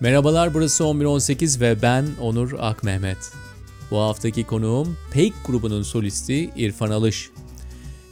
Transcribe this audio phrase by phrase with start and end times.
[0.00, 3.32] Merhabalar burası 1118 ve ben Onur Akmehmet.
[3.90, 7.30] Bu haftaki konuğum Peik grubunun solisti İrfan Alış.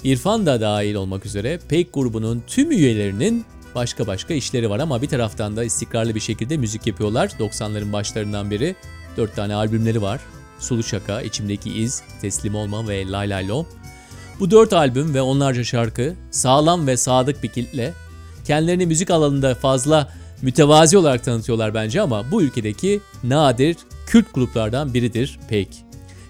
[0.05, 5.09] İrfan da dahil olmak üzere Peik grubunun tüm üyelerinin başka başka işleri var ama bir
[5.09, 7.29] taraftan da istikrarlı bir şekilde müzik yapıyorlar.
[7.29, 8.77] 90'ların başlarından beri
[9.17, 10.21] 4 tane albümleri var.
[10.59, 13.67] Sulu Şaka, İçimdeki İz, Teslim Olma ve Lay Lay Lo.
[14.41, 17.93] Bu dört albüm ve onlarca şarkı sağlam ve sadık bir kitle.
[18.45, 23.77] Kendilerini müzik alanında fazla mütevazi olarak tanıtıyorlar bence ama bu ülkedeki nadir
[24.07, 25.69] kült gruplardan biridir Peik.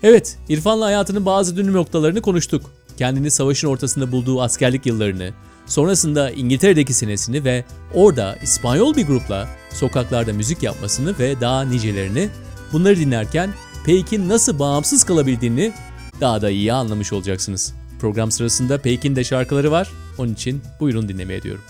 [0.03, 2.71] Evet, İrfan'la hayatının bazı dönüm noktalarını konuştuk.
[2.97, 5.31] Kendini savaşın ortasında bulduğu askerlik yıllarını,
[5.67, 7.65] sonrasında İngiltere'deki senesini ve
[7.95, 12.29] orada İspanyol bir grupla sokaklarda müzik yapmasını ve daha nicelerini
[12.73, 13.51] bunları dinlerken
[13.87, 15.73] Peik'in nasıl bağımsız kalabildiğini
[16.21, 17.75] daha da iyi anlamış olacaksınız.
[18.01, 19.91] Program sırasında Peik'in de şarkıları var.
[20.19, 21.63] Onun için buyurun dinlemeye diyorum.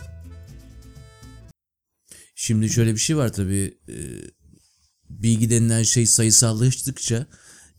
[2.45, 3.79] Şimdi şöyle bir şey var tabii.
[3.89, 3.97] e,
[5.11, 7.27] Bilgi denilen şey sayısallaştıkça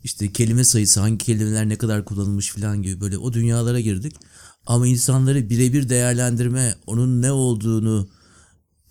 [0.03, 4.15] işte kelime sayısı, hangi kelimeler ne kadar kullanılmış falan gibi böyle o dünyalara girdik.
[4.65, 8.09] Ama insanları birebir değerlendirme, onun ne olduğunu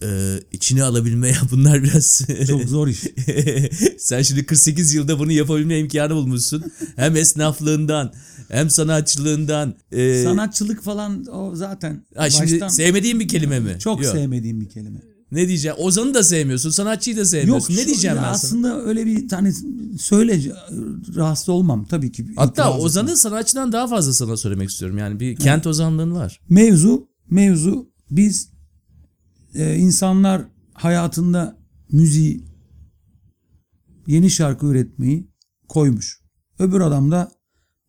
[0.02, 3.00] e, içine alabilme bunlar biraz Çok zor iş.
[3.98, 6.64] Sen şimdi 48 yılda bunu yapabilme imkanı bulmuşsun.
[6.96, 8.14] Hem esnaflığından
[8.48, 9.74] hem sanatçılığından.
[9.92, 13.76] e, Sanatçılık falan o zaten ha, şimdi baştan sevmediğin bir kelime mi?
[13.78, 14.12] çok Yok.
[14.12, 15.13] sevmediğim bir kelime.
[15.34, 15.76] Ne diyeceğim?
[15.80, 17.74] Ozan'ı da sevmiyorsun, sanatçıyı da sevmiyorsun.
[17.74, 18.30] ne şu- diyeceğim ben sana?
[18.30, 19.52] Aslında öyle bir tane
[19.98, 20.40] söyle
[21.16, 22.26] rahatsız olmam tabii ki.
[22.36, 24.98] Hatta Ozan'ı sanatçıdan daha fazla sana söylemek istiyorum.
[24.98, 26.40] Yani bir kent ozanlığın var.
[26.48, 28.48] mevzu mevzu biz
[29.54, 30.42] e, insanlar
[30.74, 31.56] hayatında
[31.92, 32.44] müziği
[34.06, 35.28] yeni şarkı üretmeyi
[35.68, 36.20] koymuş.
[36.58, 37.32] Öbür adam da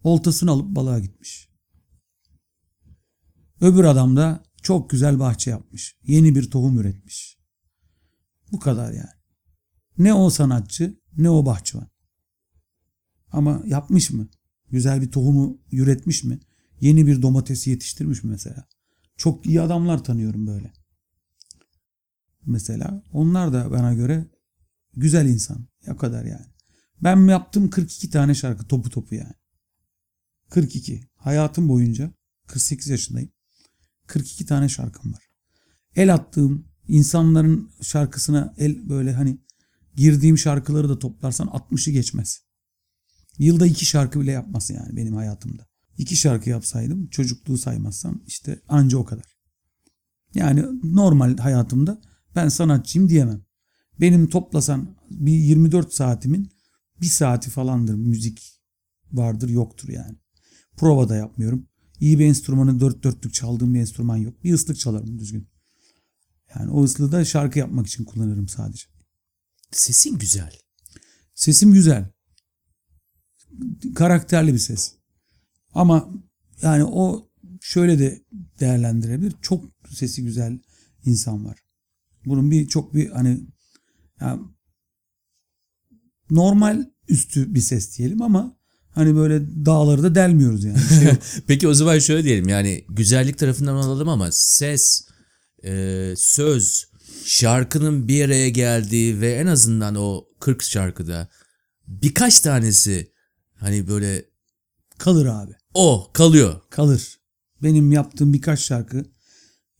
[0.04, 1.50] oltasını alıp balığa gitmiş.
[3.62, 5.96] Öbür adam da çok güzel bahçe yapmış.
[6.04, 7.38] Yeni bir tohum üretmiş.
[8.52, 9.16] Bu kadar yani.
[9.98, 11.88] Ne o sanatçı ne o bahçıvan.
[13.32, 14.28] Ama yapmış mı?
[14.70, 16.40] Güzel bir tohumu üretmiş mi?
[16.82, 18.68] Yeni bir domatesi yetiştirmiş mi mesela?
[19.18, 20.74] Çok iyi adamlar tanıyorum böyle.
[22.46, 24.26] Mesela onlar da bana göre
[24.94, 25.68] güzel insan.
[25.86, 26.46] Ya kadar yani.
[27.02, 29.34] Ben yaptım 42 tane şarkı topu topu yani.
[30.50, 31.10] 42.
[31.16, 32.14] Hayatım boyunca
[32.48, 33.35] 48 yaşındayım.
[34.08, 35.24] 42 tane şarkım var.
[35.96, 39.38] El attığım insanların şarkısına el böyle hani
[39.96, 42.42] girdiğim şarkıları da toplarsan 60'ı geçmez.
[43.38, 45.68] Yılda iki şarkı bile yapması yani benim hayatımda.
[45.98, 49.36] İki şarkı yapsaydım çocukluğu saymazsam işte anca o kadar.
[50.34, 52.02] Yani normal hayatımda
[52.36, 53.42] ben sanatçıyım diyemem.
[54.02, 56.52] Benim toplasan bir 24 saatimin
[57.02, 58.62] bir saati falandır müzik
[59.12, 60.16] vardır yoktur yani.
[60.78, 61.68] Prova da yapmıyorum.
[62.00, 64.44] İyi bir enstrümanı dört dörtlük çaldığım bir enstrüman yok.
[64.44, 65.48] Bir ıslık çalarım düzgün.
[66.56, 68.86] Yani o ıslığı da şarkı yapmak için kullanırım sadece.
[69.72, 70.60] Sesin güzel.
[71.34, 72.12] Sesim güzel.
[73.96, 74.96] Karakterli bir ses.
[75.74, 76.10] Ama
[76.62, 77.30] yani o
[77.62, 78.24] şöyle de
[78.60, 79.36] değerlendirebilir.
[79.42, 80.60] Çok sesi güzel
[81.06, 81.60] insan var.
[82.26, 83.48] Bunun bir çok bir hani
[84.22, 84.40] ya
[86.30, 88.55] normal üstü bir ses diyelim ama
[88.96, 90.80] hani böyle dağları da delmiyoruz yani.
[90.80, 91.14] Şey.
[91.48, 95.08] Peki o zaman şöyle diyelim yani güzellik tarafından alalım ama ses,
[95.64, 96.86] e, söz,
[97.26, 101.28] şarkının bir araya geldiği ve en azından o 40 şarkıda
[101.88, 103.12] birkaç tanesi
[103.56, 104.26] hani böyle
[104.98, 105.54] Kalır abi.
[105.74, 106.62] o kalıyor.
[106.70, 107.20] Kalır.
[107.64, 109.06] Benim yaptığım birkaç şarkı,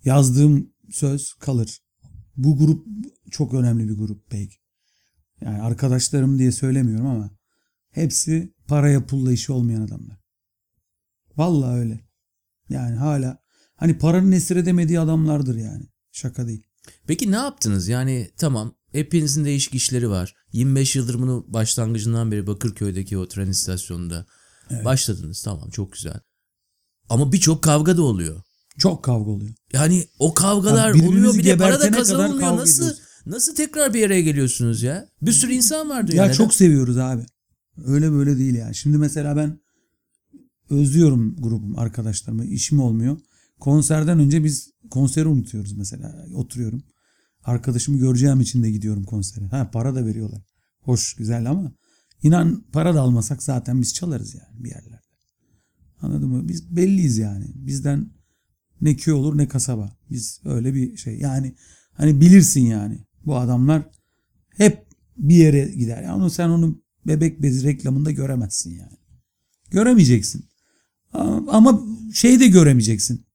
[0.06, 1.80] yazdığım söz kalır.
[2.38, 2.88] Bu grup
[3.32, 4.56] çok önemli bir grup belki.
[5.42, 7.30] Yani arkadaşlarım diye söylemiyorum ama
[7.96, 10.18] hepsi paraya pulla işi olmayan adamlar.
[11.38, 12.00] Vallahi öyle.
[12.70, 13.38] Yani hala
[13.76, 15.84] hani paranın esir edemediği adamlardır yani.
[16.12, 16.64] Şaka değil.
[17.08, 17.88] Peki ne yaptınız?
[17.88, 20.34] Yani tamam hepinizin değişik işleri var.
[20.52, 24.26] 25 yıldır bunu başlangıcından beri Bakırköy'deki o tren istasyonunda
[24.86, 25.42] başladınız.
[25.42, 26.20] Tamam çok güzel.
[27.10, 28.42] Ama birçok kavga da oluyor.
[28.78, 29.54] Çok kavga oluyor.
[29.74, 32.58] Yani o kavgalar Ya birbirimizi oluyor bir de para da kazanılmıyor.
[32.58, 33.02] Nasıl ediyoruz.
[33.26, 35.10] nasıl tekrar bir araya geliyorsunuz ya?
[35.22, 36.28] Bir sürü insan var dünyada.
[36.28, 37.26] Ya çok seviyoruz abi.
[37.86, 38.76] Öyle böyle değil yani.
[38.76, 39.60] Şimdi mesela ben
[40.70, 42.46] özlüyorum grubum, arkadaşlarımı.
[42.46, 43.18] işim olmuyor.
[43.60, 46.26] Konserden önce biz konseri unutuyoruz mesela.
[46.34, 46.84] Oturuyorum.
[47.44, 49.48] Arkadaşımı göreceğim için de gidiyorum konsere.
[49.48, 50.42] Ha para da veriyorlar.
[50.80, 51.72] Hoş, güzel ama
[52.24, 55.06] inan para da almasak zaten biz çalarız yani bir yerlerde.
[56.02, 56.48] Anladın mı?
[56.48, 57.46] Biz belliyiz yani.
[57.56, 58.10] Bizden
[58.82, 59.98] ne köy olur ne kasaba.
[60.10, 61.20] Biz öyle bir şey.
[61.20, 61.56] Yani
[61.94, 63.00] hani bilirsin yani.
[63.26, 63.90] Bu adamlar
[64.50, 64.86] hep
[65.18, 66.04] bir yere gider.
[66.04, 68.98] Yani onu sen onu bebek bezi reklamında göremezsin yani.
[69.72, 70.46] Göremeyeceksin.
[71.48, 73.26] Ama şey de göremeyeceksin.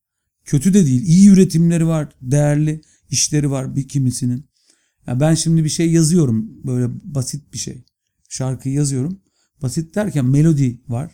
[0.44, 1.02] Kötü de değil.
[1.02, 2.08] İyi üretimleri var.
[2.22, 4.50] Değerli işleri var bir kimisinin.
[5.06, 7.84] Ya ben şimdi bir şey yazıyorum böyle basit bir şey.
[8.28, 9.20] Şarkıyı yazıyorum.
[9.62, 11.10] Basit derken melodi var.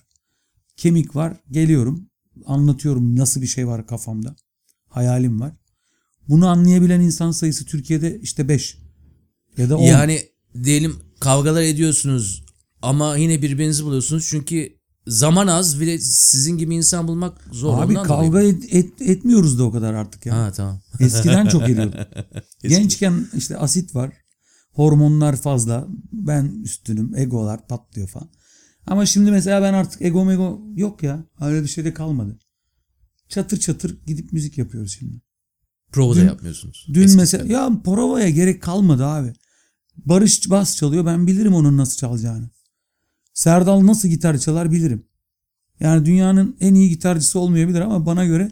[0.77, 1.37] Kemik var.
[1.51, 2.09] Geliyorum.
[2.47, 4.37] Anlatıyorum nasıl bir şey var kafamda.
[4.89, 5.53] Hayalim var.
[6.29, 8.79] Bunu anlayabilen insan sayısı Türkiye'de işte 5
[9.57, 9.83] ya da 10.
[9.83, 10.21] Yani
[10.65, 12.46] diyelim kavgalar ediyorsunuz
[12.83, 14.77] ama yine birbirinizi buluyorsunuz çünkü
[15.07, 17.79] zaman az ve sizin gibi insan bulmak zor.
[17.83, 18.49] Abi ondan kavga dolayı.
[18.49, 20.37] et- et- etmiyoruz da o kadar artık ya.
[20.37, 20.81] Ha tamam.
[21.01, 21.95] Eskiden çok ediyorduk.
[22.63, 24.13] Gençken işte asit var.
[24.73, 25.87] Hormonlar fazla.
[26.13, 27.17] Ben üstünüm.
[27.17, 28.29] Egolar patlıyor falan.
[28.87, 31.25] Ama şimdi mesela ben artık ego mego yok ya.
[31.41, 32.39] Öyle bir şey de kalmadı.
[33.29, 35.21] Çatır çatır gidip müzik yapıyoruz şimdi.
[35.93, 36.87] Prova da yapmıyorsunuz.
[36.89, 39.33] Dün Eskisi mesela ya provaya gerek kalmadı abi.
[39.97, 42.51] Barış bas çalıyor ben bilirim onun nasıl çalacağını.
[43.37, 45.07] Serdal nasıl gitar çalar bilirim.
[45.81, 48.51] Yani dünyanın en iyi gitarcısı olmayabilir ama bana göre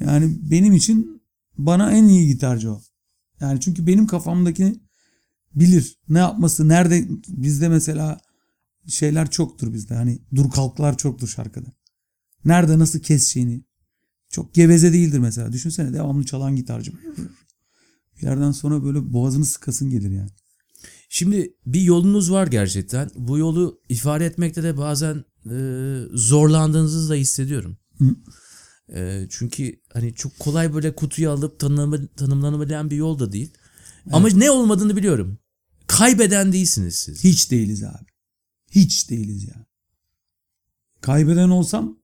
[0.00, 1.22] yani benim için
[1.58, 2.82] bana en iyi gitarcı o.
[3.40, 4.80] Yani çünkü benim kafamdaki
[5.54, 5.98] bilir.
[6.08, 8.20] Ne yapması, nerede bizde mesela
[8.86, 9.94] şeyler çoktur bizde.
[9.94, 11.68] Hani dur kalklar çoktur şarkıda.
[12.44, 13.64] Nerede nasıl keseceğini.
[14.30, 15.52] Çok geveze değildir mesela.
[15.52, 16.92] Düşünsene devamlı çalan gitarcı.
[18.16, 20.30] Bir yerden sonra böyle boğazını sıkasın gelir yani.
[21.08, 23.10] Şimdi bir yolunuz var gerçekten.
[23.14, 25.56] Bu yolu ifade etmekte de bazen e,
[26.12, 27.76] zorlandığınızı da hissediyorum.
[27.98, 28.16] Hı.
[28.94, 33.50] E, çünkü hani çok kolay böyle kutuyu alıp tanımlama, tanımlanabilen bir yol da değil.
[34.12, 35.38] Ama ne olmadığını biliyorum.
[35.86, 37.24] Kaybeden değilsiniz siz.
[37.24, 38.06] Hiç değiliz abi.
[38.70, 39.66] Hiç değiliz ya.
[41.00, 41.98] Kaybeden olsam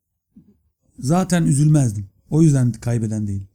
[0.98, 2.10] zaten üzülmezdim.
[2.30, 3.48] O yüzden kaybeden değilim.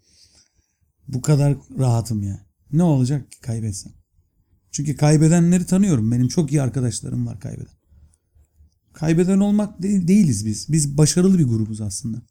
[1.08, 2.46] Bu kadar rahatım ya.
[2.72, 3.99] Ne olacak ki kaybetsem?
[4.72, 6.12] Çünkü kaybedenleri tanıyorum.
[6.12, 7.80] Benim çok iyi arkadaşlarım var kaybeden.
[8.94, 10.72] Kaybeden olmak değil, değiliz biz.
[10.72, 12.22] Biz başarılı bir grubuz aslında.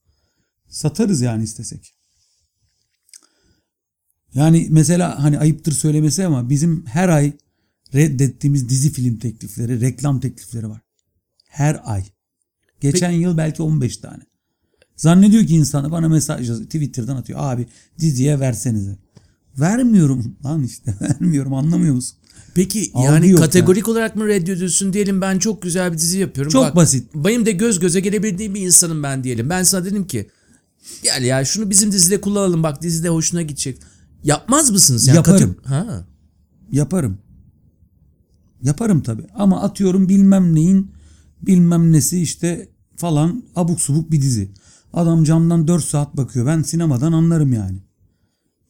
[0.68, 1.94] Satarız yani istesek.
[4.34, 7.32] Yani mesela hani ayıptır söylemesi ama bizim her ay
[7.94, 10.80] reddettiğimiz dizi film teklifleri, reklam teklifleri var.
[11.48, 12.04] Her ay.
[12.80, 14.22] Geçen yıl belki 15 tane.
[14.96, 16.70] Zannediyor ki insanı bana mesaj yazıyor.
[16.70, 17.38] Twitter'dan atıyor.
[17.42, 17.66] Abi
[17.98, 18.96] diziye versenize.
[19.58, 20.94] Vermiyorum lan işte.
[21.00, 22.18] Vermiyorum anlamıyor musun?
[22.54, 26.52] Peki Algı yani yok kategorik olarak mı reddediyorsun diyelim ben çok güzel bir dizi yapıyorum.
[26.52, 27.14] Çok Bak, basit.
[27.14, 29.50] Benim de göz göze gelebildiğim bir insanım ben diyelim.
[29.50, 30.30] Ben sana dedim ki
[31.02, 33.78] gel ya şunu bizim dizide kullanalım bak dizide hoşuna gidecek.
[34.24, 35.06] Yapmaz mısınız?
[35.06, 35.56] Yani Yaparım.
[35.62, 36.06] kate- Ha.
[36.72, 37.18] Yaparım.
[38.62, 39.26] Yaparım tabii.
[39.34, 40.90] Ama atıyorum bilmem neyin
[41.42, 44.50] bilmem nesi işte falan abuk subuk bir dizi.
[44.92, 46.46] Adam camdan 4 saat bakıyor.
[46.46, 47.78] Ben sinemadan anlarım yani.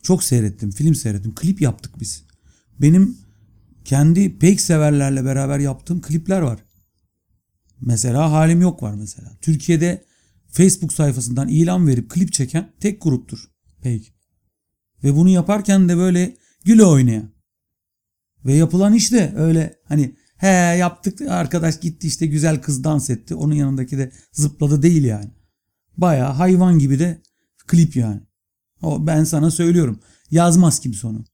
[0.03, 0.71] Çok seyrettim.
[0.71, 1.35] Film seyrettim.
[1.35, 2.23] Klip yaptık biz.
[2.81, 3.17] Benim
[3.89, 6.65] kendi pek severlerle beraber yaptığım klipler var.
[7.81, 9.31] Mesela Halim Yok var mesela.
[9.41, 10.05] Türkiye'de
[10.49, 13.51] Facebook sayfasından ilan verip klip çeken tek gruptur.
[13.83, 14.15] Pek.
[15.05, 17.23] Ve bunu yaparken de böyle güle oynaya.
[18.45, 20.47] Ve yapılan iş de öyle hani he
[20.77, 23.35] yaptık arkadaş gitti işte güzel kız dans etti.
[23.35, 25.31] Onun yanındaki de zıpladı değil yani.
[25.97, 27.23] Baya hayvan gibi de
[27.67, 28.21] klip yani.
[28.83, 30.01] O ben sana söylüyorum.
[30.31, 31.25] Yazmaz kimse onu.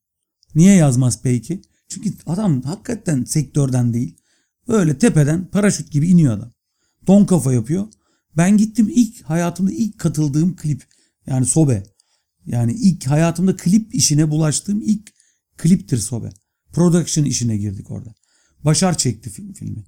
[0.54, 1.62] Niye yazmaz peki?
[1.88, 4.16] Çünkü adam hakikaten sektörden değil.
[4.68, 6.52] Böyle tepeden paraşüt gibi iniyor adam.
[7.06, 7.86] Don kafa yapıyor.
[8.36, 10.84] Ben gittim ilk hayatımda ilk katıldığım klip.
[11.26, 11.82] Yani Sobe.
[12.46, 15.12] Yani ilk hayatımda klip işine bulaştığım ilk
[15.56, 16.30] kliptir Sobe.
[16.72, 18.14] Production işine girdik orada.
[18.64, 19.84] Başar çekti film, filmi.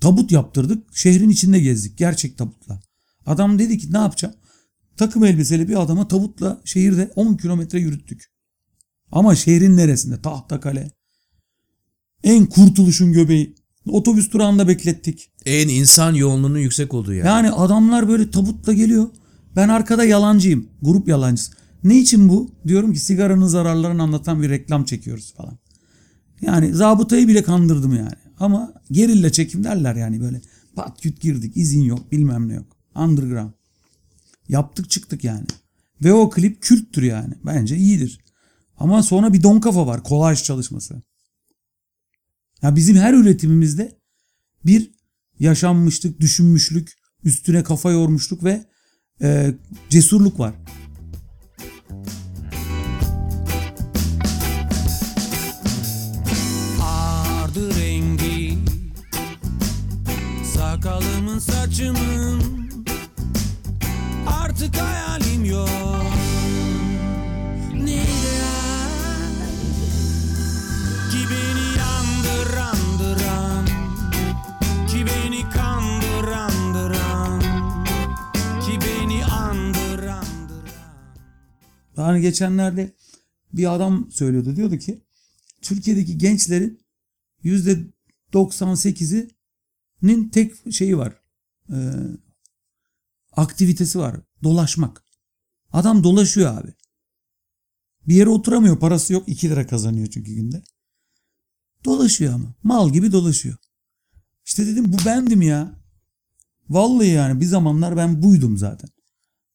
[0.00, 0.96] Tabut yaptırdık.
[0.96, 1.98] Şehrin içinde gezdik.
[1.98, 2.80] Gerçek tabutla.
[3.26, 4.34] Adam dedi ki ne yapacağım?
[4.96, 8.24] Takım elbiseli bir adama tabutla şehirde 10 kilometre yürüttük.
[9.12, 10.22] Ama şehrin neresinde?
[10.22, 10.90] Tahtakale.
[12.24, 13.54] En kurtuluşun göbeği.
[13.90, 15.30] Otobüs durağında beklettik.
[15.46, 17.24] En insan yoğunluğunun yüksek olduğu yer.
[17.24, 19.08] Yani adamlar böyle tabutla geliyor.
[19.56, 20.68] Ben arkada yalancıyım.
[20.82, 21.52] Grup yalancısı.
[21.84, 22.50] Ne için bu?
[22.66, 25.58] Diyorum ki sigaranın zararlarını anlatan bir reklam çekiyoruz falan.
[26.40, 28.16] Yani zabıtayı bile kandırdım yani.
[28.40, 30.40] Ama gerilla çekim derler yani böyle.
[30.74, 31.56] Pat küt girdik.
[31.56, 32.66] izin yok bilmem ne yok.
[32.94, 33.50] Underground.
[34.48, 35.44] Yaptık çıktık yani.
[36.04, 37.34] Ve o klip külttür yani.
[37.46, 38.20] Bence iyidir.
[38.78, 40.02] Ama sonra bir don kafa var.
[40.02, 41.02] Kolaj çalışması.
[42.62, 43.92] Ya bizim her üretimimizde
[44.66, 44.90] bir
[45.38, 46.92] yaşanmışlık, düşünmüşlük,
[47.24, 48.64] üstüne kafa yormuşluk ve
[49.22, 49.54] e,
[49.90, 50.54] cesurluk var.
[82.06, 82.94] Yani geçenlerde
[83.52, 84.56] bir adam söylüyordu.
[84.56, 85.04] Diyordu ki
[85.62, 86.80] Türkiye'deki gençlerin
[87.42, 87.86] yüzde
[88.32, 91.20] 98'inin tek şeyi var.
[91.70, 91.74] Ee,
[93.32, 94.20] aktivitesi var.
[94.42, 95.04] Dolaşmak.
[95.72, 96.74] Adam dolaşıyor abi.
[98.08, 98.78] Bir yere oturamıyor.
[98.78, 99.28] Parası yok.
[99.28, 100.62] 2 lira kazanıyor çünkü günde.
[101.84, 102.54] Dolaşıyor ama.
[102.62, 103.56] Mal gibi dolaşıyor.
[104.44, 105.80] İşte dedim bu bendim ya.
[106.68, 108.90] Vallahi yani bir zamanlar ben buydum zaten.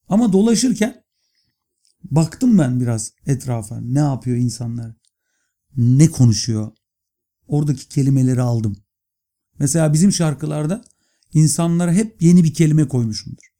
[0.08, 1.01] Ama dolaşırken
[2.04, 3.80] baktım ben biraz etrafa.
[3.80, 4.92] Ne yapıyor insanlar?
[5.76, 6.72] Ne konuşuyor?
[7.46, 8.76] Oradaki kelimeleri aldım.
[9.58, 10.84] Mesela bizim şarkılarda
[11.34, 13.52] insanlara hep yeni bir kelime koymuşumdur.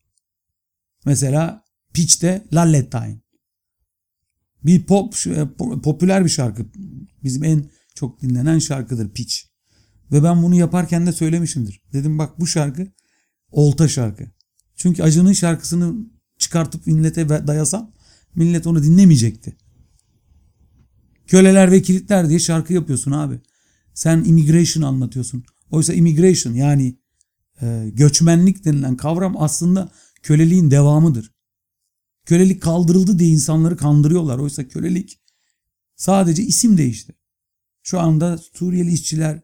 [1.04, 3.20] Mesela Pitch'te Lalletine.
[4.64, 6.66] Bir pop e, po- popüler bir şarkı.
[7.22, 9.37] Bizim en çok dinlenen şarkıdır Pitch.
[10.12, 11.82] Ve ben bunu yaparken de söylemişimdir.
[11.92, 12.87] Dedim bak bu şarkı
[13.50, 14.30] olta şarkı.
[14.76, 15.94] Çünkü Acı'nın şarkısını
[16.38, 17.92] çıkartıp millete dayasam
[18.34, 19.56] millet onu dinlemeyecekti.
[21.26, 23.40] Köleler ve kilitler diye şarkı yapıyorsun abi.
[23.94, 25.44] Sen immigration anlatıyorsun.
[25.70, 26.96] Oysa immigration yani
[27.62, 29.90] e, göçmenlik denilen kavram aslında
[30.22, 31.32] köleliğin devamıdır.
[32.26, 34.38] Kölelik kaldırıldı diye insanları kandırıyorlar.
[34.38, 35.20] Oysa kölelik
[35.96, 37.12] sadece isim değişti.
[37.82, 39.40] Şu anda Suriyeli işçiler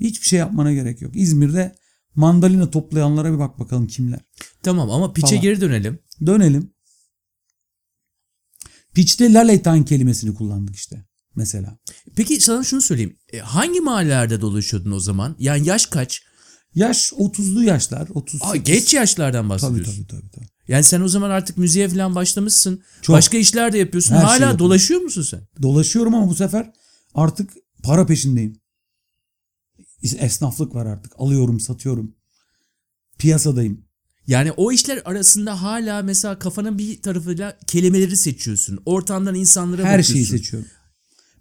[0.00, 1.16] hiçbir şey yapmana gerek yok.
[1.16, 1.76] İzmir'de
[2.14, 4.20] mandalina toplayanlara bir bak bakalım kimler.
[4.62, 5.42] Tamam ama piçe Falan.
[5.42, 5.98] geri dönelim.
[6.26, 6.71] Dönelim.
[8.94, 11.78] Pitch'te laletan kelimesini kullandık işte mesela.
[12.16, 13.16] Peki sana şunu söyleyeyim.
[13.32, 15.36] E, hangi mahallelerde dolaşıyordun o zaman?
[15.38, 16.22] Yani yaş kaç?
[16.74, 18.08] Yaş 30'lu yaşlar.
[18.14, 20.04] 30 Aa, geç yaşlardan Tabii bahsediyorsun.
[20.04, 20.30] tabii tabii.
[20.30, 20.46] tabii.
[20.68, 22.82] Yani sen o zaman artık müziğe falan başlamışsın.
[23.02, 23.16] Çok.
[23.16, 24.14] Başka işler de yapıyorsun.
[24.14, 24.58] Her Hala yapıyorum.
[24.58, 25.40] dolaşıyor musun sen?
[25.62, 26.72] Dolaşıyorum ama bu sefer
[27.14, 27.50] artık
[27.82, 28.60] para peşindeyim.
[30.02, 31.12] Esnaflık var artık.
[31.16, 32.14] Alıyorum, satıyorum.
[33.18, 33.84] Piyasadayım.
[34.26, 38.78] Yani o işler arasında hala mesela kafanın bir tarafıyla kelimeleri seçiyorsun.
[38.86, 40.12] Ortamdan insanlara Her bakıyorsun.
[40.14, 40.68] şeyi seçiyorum.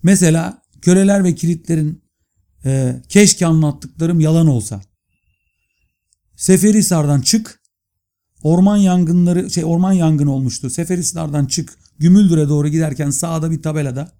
[0.03, 2.03] Mesela köleler ve kilitlerin
[2.65, 4.81] e, keşke anlattıklarım yalan olsa.
[6.35, 7.61] Seferihisar'dan çık.
[8.43, 10.69] Orman yangınları şey orman yangını olmuştu.
[10.69, 11.77] Seferihisar'dan çık.
[11.99, 14.11] Gümüldür'e doğru giderken sağda bir tabelada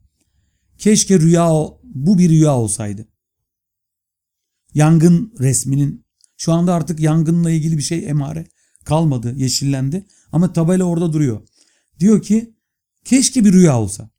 [0.78, 1.50] keşke rüya
[1.84, 3.08] bu bir rüya olsaydı.
[4.74, 6.06] Yangın resminin
[6.42, 8.48] şu anda artık yangınla ilgili bir şey emare
[8.86, 11.48] kalmadı, yeşillendi ama tabela orada duruyor.
[12.00, 12.56] Diyor ki
[13.06, 14.10] keşke bir rüya olsa.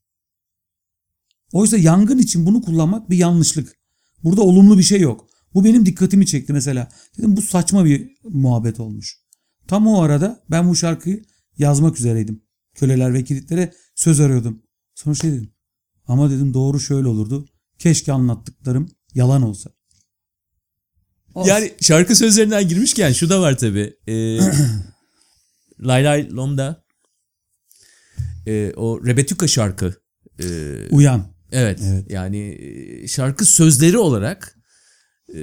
[1.52, 3.76] Oysa yangın için bunu kullanmak bir yanlışlık.
[4.24, 5.28] Burada olumlu bir şey yok.
[5.54, 6.88] Bu benim dikkatimi çekti mesela.
[7.18, 9.18] Dedim bu saçma bir muhabbet olmuş.
[9.68, 11.24] Tam o arada ben bu şarkıyı
[11.58, 12.42] yazmak üzereydim.
[12.74, 14.62] Köleler ve kilitlere söz arıyordum.
[14.94, 15.52] Sonra şey dedim.
[16.06, 17.48] Ama dedim doğru şöyle olurdu.
[17.78, 19.70] Keşke anlattıklarım yalan olsa.
[21.34, 21.50] Olsun.
[21.50, 23.96] Yani şarkı sözlerinden girmişken şu da var tabii.
[24.08, 24.38] Ee,
[25.80, 26.84] Lay Lay Lom'da
[28.46, 29.94] e, o Rebetuka şarkı.
[30.40, 30.46] e,
[30.90, 31.26] Uyan.
[31.52, 32.10] evet, Evet.
[32.10, 34.58] yani e, şarkı sözleri olarak
[35.34, 35.40] e,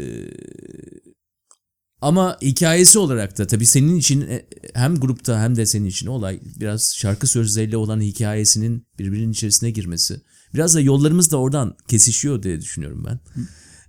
[2.02, 6.40] ama hikayesi olarak da tabii senin için e, hem grupta hem de senin için olay
[6.60, 10.22] biraz şarkı sözleriyle olan hikayesinin birbirinin içerisine girmesi.
[10.54, 13.20] Biraz da yollarımız da oradan kesişiyor diye düşünüyorum ben.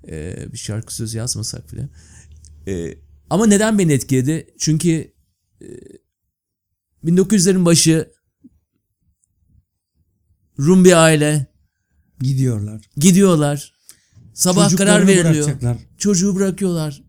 [0.08, 1.88] Ee, bir şarkı sözü yazmasak bile.
[2.66, 2.98] Ee,
[3.30, 4.46] ama neden beni etkiledi?
[4.58, 5.12] Çünkü
[5.60, 5.66] e,
[7.04, 8.12] 1900'lerin başı
[10.58, 11.46] Rum bir aile
[12.20, 12.80] Gidiyorlar.
[12.96, 13.74] gidiyorlar.
[14.34, 15.50] Sabah karar veriliyor.
[15.98, 17.02] Çocuğu bırakıyorlar.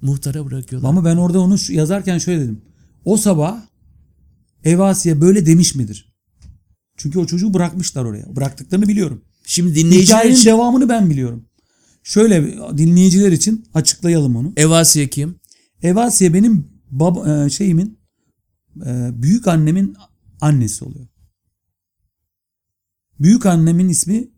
[0.00, 0.88] Muhtara bırakıyorlar.
[0.88, 2.62] Ama ben orada onu yazarken şöyle dedim.
[3.04, 3.62] O sabah
[4.64, 6.12] Evasiye böyle demiş midir?
[6.96, 8.36] Çünkü o çocuğu bırakmışlar oraya.
[8.36, 9.24] Bıraktıklarını biliyorum.
[9.44, 11.45] Şimdi dinleyiciler Hikayenin için devamını ben biliyorum.
[12.06, 14.52] Şöyle dinleyiciler için açıklayalım onu.
[14.56, 15.40] Evasiye kim?
[15.82, 17.98] Evasiye benim bab e, şeyimin
[18.86, 19.96] e, büyük annemin
[20.40, 21.06] annesi oluyor.
[23.20, 24.30] Büyük annemin ismi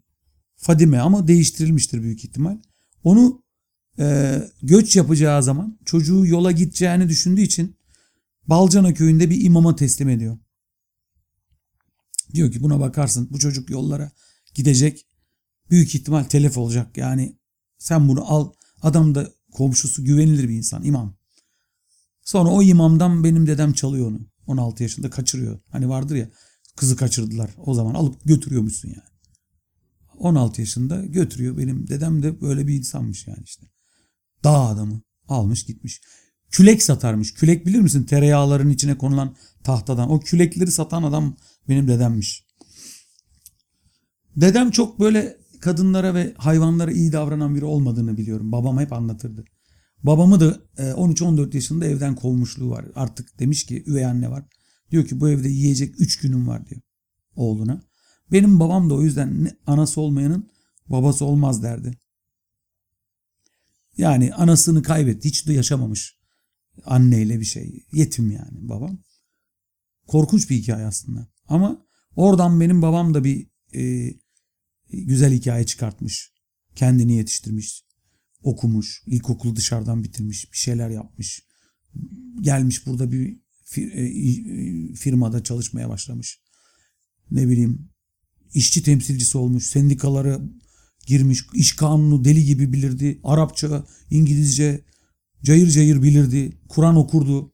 [0.56, 2.58] Fadime ama değiştirilmiştir büyük ihtimal.
[3.04, 3.42] Onu
[3.98, 7.76] e, göç yapacağı zaman çocuğu yola gideceğini düşündüğü için
[8.46, 10.38] Balcana köyünde bir imama teslim ediyor.
[12.34, 14.12] Diyor ki buna bakarsın bu çocuk yollara
[14.54, 15.06] gidecek.
[15.70, 16.96] Büyük ihtimal telef olacak.
[16.96, 17.37] Yani
[17.78, 18.52] sen bunu al.
[18.82, 21.16] Adam da komşusu güvenilir bir insan imam.
[22.22, 24.20] Sonra o imamdan benim dedem çalıyor onu.
[24.46, 25.60] 16 yaşında kaçırıyor.
[25.70, 26.30] Hani vardır ya
[26.76, 27.50] kızı kaçırdılar.
[27.56, 29.08] O zaman alıp götürüyormuşsun yani.
[30.18, 31.58] 16 yaşında götürüyor.
[31.58, 33.66] Benim dedem de böyle bir insanmış yani işte.
[34.44, 36.00] Dağ adamı almış gitmiş.
[36.50, 37.34] Külek satarmış.
[37.34, 38.04] Külek bilir misin?
[38.04, 40.10] Tereyağların içine konulan tahtadan.
[40.10, 41.36] O külekleri satan adam
[41.68, 42.44] benim dedemmiş.
[44.36, 48.52] Dedem çok böyle kadınlara ve hayvanlara iyi davranan biri olmadığını biliyorum.
[48.52, 49.44] Babam hep anlatırdı.
[50.02, 52.84] Babamı da e, 13-14 yaşında evden kovmuşluğu var.
[52.94, 54.44] Artık demiş ki üvey anne var.
[54.90, 56.80] Diyor ki bu evde yiyecek 3 günüm var diyor
[57.36, 57.82] oğluna.
[58.32, 60.50] Benim babam da o yüzden anası olmayanın
[60.88, 61.98] Babası olmaz derdi.
[63.96, 65.28] Yani anasını kaybetti.
[65.28, 66.18] Hiç de yaşamamış.
[66.84, 67.84] Anneyle bir şey.
[67.92, 68.98] Yetim yani babam.
[70.06, 71.28] Korkunç bir hikaye aslında.
[71.48, 71.86] Ama
[72.16, 74.12] oradan benim babam da bir e,
[74.90, 76.32] güzel hikaye çıkartmış.
[76.74, 77.84] Kendini yetiştirmiş.
[78.42, 79.02] Okumuş.
[79.06, 80.52] ilkokulu dışarıdan bitirmiş.
[80.52, 81.42] Bir şeyler yapmış.
[82.40, 83.40] Gelmiş burada bir
[83.76, 86.40] e, e, firmada çalışmaya başlamış.
[87.30, 87.88] Ne bileyim
[88.54, 89.66] işçi temsilcisi olmuş.
[89.66, 90.40] Sendikalara
[91.06, 91.44] girmiş.
[91.54, 93.20] iş kanunu deli gibi bilirdi.
[93.24, 94.84] Arapça, İngilizce
[95.42, 96.58] cayır cayır bilirdi.
[96.68, 97.52] Kur'an okurdu.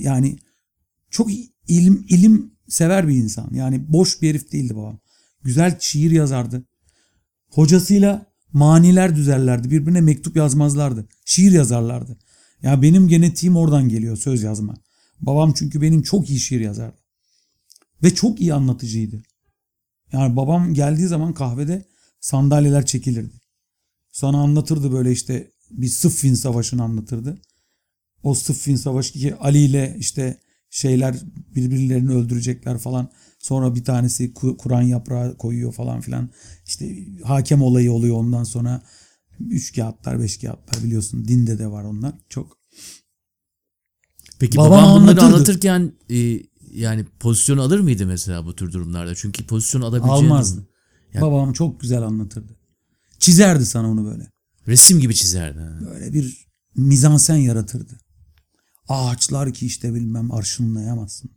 [0.00, 0.38] Yani
[1.10, 1.30] çok
[1.68, 3.54] ilim ilim sever bir insan.
[3.54, 5.00] Yani boş bir herif değildi babam.
[5.48, 6.64] Güzel şiir yazardı.
[7.50, 9.70] Hocasıyla maniler düzerlerdi.
[9.70, 11.08] Birbirine mektup yazmazlardı.
[11.24, 12.16] Şiir yazarlardı.
[12.62, 14.74] Ya benim genetiğim oradan geliyor söz yazma.
[15.20, 16.96] Babam çünkü benim çok iyi şiir yazardı.
[18.02, 19.22] Ve çok iyi anlatıcıydı.
[20.12, 21.84] Yani babam geldiği zaman kahvede
[22.20, 23.40] sandalyeler çekilirdi.
[24.12, 27.38] Sana anlatırdı böyle işte bir Sıffin Savaşı'nı anlatırdı.
[28.22, 30.40] O Sıffin Savaşı ki Ali ile işte
[30.70, 31.16] şeyler
[31.54, 33.10] birbirlerini öldürecekler falan.
[33.48, 36.30] Sonra bir tanesi Ku- Kur'an yaprağı koyuyor falan filan.
[36.66, 38.82] İşte hakem olayı oluyor ondan sonra.
[39.40, 41.28] Üç kağıtlar, beş kağıtlar biliyorsun.
[41.28, 42.14] Dinde de var onlar.
[42.28, 42.58] Çok.
[44.38, 45.24] Peki Babam babam bunları anlatırdı.
[45.34, 46.40] anlatırken e,
[46.72, 49.14] yani pozisyon alır mıydı mesela bu tür durumlarda?
[49.14, 50.68] Çünkü pozisyon alabileceğini Almazdı.
[51.14, 52.56] Yani- Babam çok güzel anlatırdı.
[53.18, 54.30] Çizerdi sana onu böyle.
[54.66, 55.58] resim gibi çizerdi.
[55.58, 55.78] ha.
[55.80, 58.00] Böyle bir mizansen yaratırdı.
[58.88, 61.30] Ağaçlar ki işte bilmem arşınlayamazsın.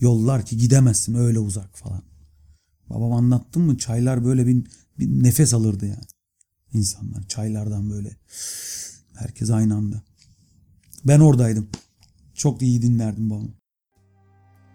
[0.00, 2.02] Yollar ki gidemezsin öyle uzak falan.
[2.90, 4.66] Babam anlattım mı çaylar böyle bir,
[4.98, 6.04] bir nefes alırdı yani.
[6.72, 8.16] İnsanlar çaylardan böyle.
[9.14, 10.02] Herkes aynı anda.
[11.04, 11.68] Ben oradaydım.
[12.34, 13.54] Çok iyi dinlerdim babamı.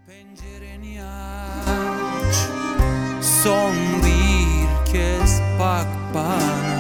[0.08, 2.36] Pencereni aç
[3.44, 6.76] Son bir kez bak bana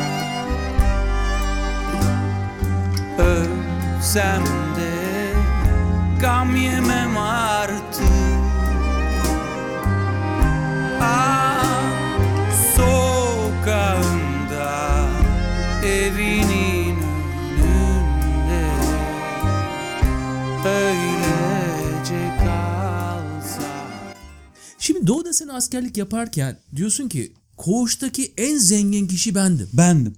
[3.17, 4.43] Ölsem
[6.21, 7.14] Gam yemem
[25.35, 29.69] Şimdi Doğu'da sen askerlik yaparken diyorsun ki koğuştaki en zengin kişi bendim.
[29.73, 30.15] Bendim.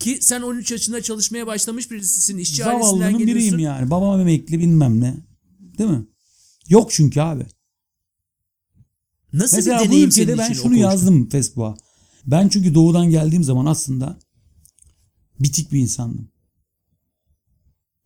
[0.00, 2.38] Ki sen 13 yaşında çalışmaya başlamış birisisin.
[2.38, 3.36] işçi ailesinden geliyorsun.
[3.36, 3.90] biriyim yani.
[3.90, 5.14] Babam emekli bilmem ne.
[5.78, 6.06] Değil mi?
[6.68, 7.46] Yok çünkü abi.
[9.32, 10.90] Nasıl Mesela bir bu deneyim ülkede senin ben için o şunu koğuşta?
[10.90, 11.76] yazdım Facebook'a.
[12.26, 14.18] Ben çünkü doğudan geldiğim zaman aslında
[15.40, 16.28] bitik bir insandım.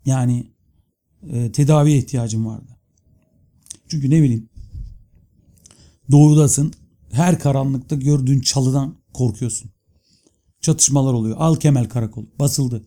[0.05, 0.51] Yani
[1.33, 2.77] e, tedaviye ihtiyacım vardı.
[3.89, 4.48] Çünkü ne bileyim
[6.11, 6.73] doğudasın
[7.13, 9.71] her karanlıkta gördüğün çalıdan korkuyorsun.
[10.61, 11.37] Çatışmalar oluyor.
[11.39, 12.87] Al Kemal Karakol basıldı.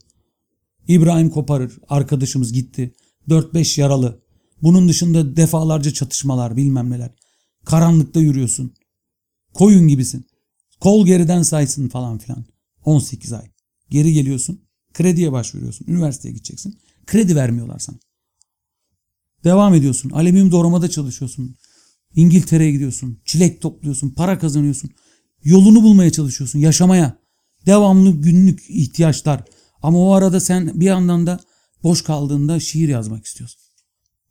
[0.87, 2.93] İbrahim Koparır arkadaşımız gitti.
[3.29, 4.21] 4-5 yaralı.
[4.61, 7.11] Bunun dışında defalarca çatışmalar bilmem neler.
[7.65, 8.73] Karanlıkta yürüyorsun.
[9.53, 10.25] Koyun gibisin.
[10.79, 12.45] Kol geriden saysın falan filan.
[12.85, 13.51] 18 ay.
[13.89, 14.61] Geri geliyorsun.
[14.93, 15.85] Krediye başvuruyorsun.
[15.87, 16.79] Üniversiteye gideceksin.
[17.05, 17.97] Kredi vermiyorlar sana.
[19.43, 20.09] Devam ediyorsun.
[20.09, 21.55] Alüminyum doğramada çalışıyorsun.
[22.15, 23.19] İngiltere'ye gidiyorsun.
[23.25, 24.09] Çilek topluyorsun.
[24.09, 24.89] Para kazanıyorsun.
[25.43, 26.59] Yolunu bulmaya çalışıyorsun.
[26.59, 27.17] Yaşamaya.
[27.65, 29.43] Devamlı günlük ihtiyaçlar.
[29.83, 31.39] Ama o arada sen bir yandan da
[31.83, 33.61] boş kaldığında şiir yazmak istiyorsun.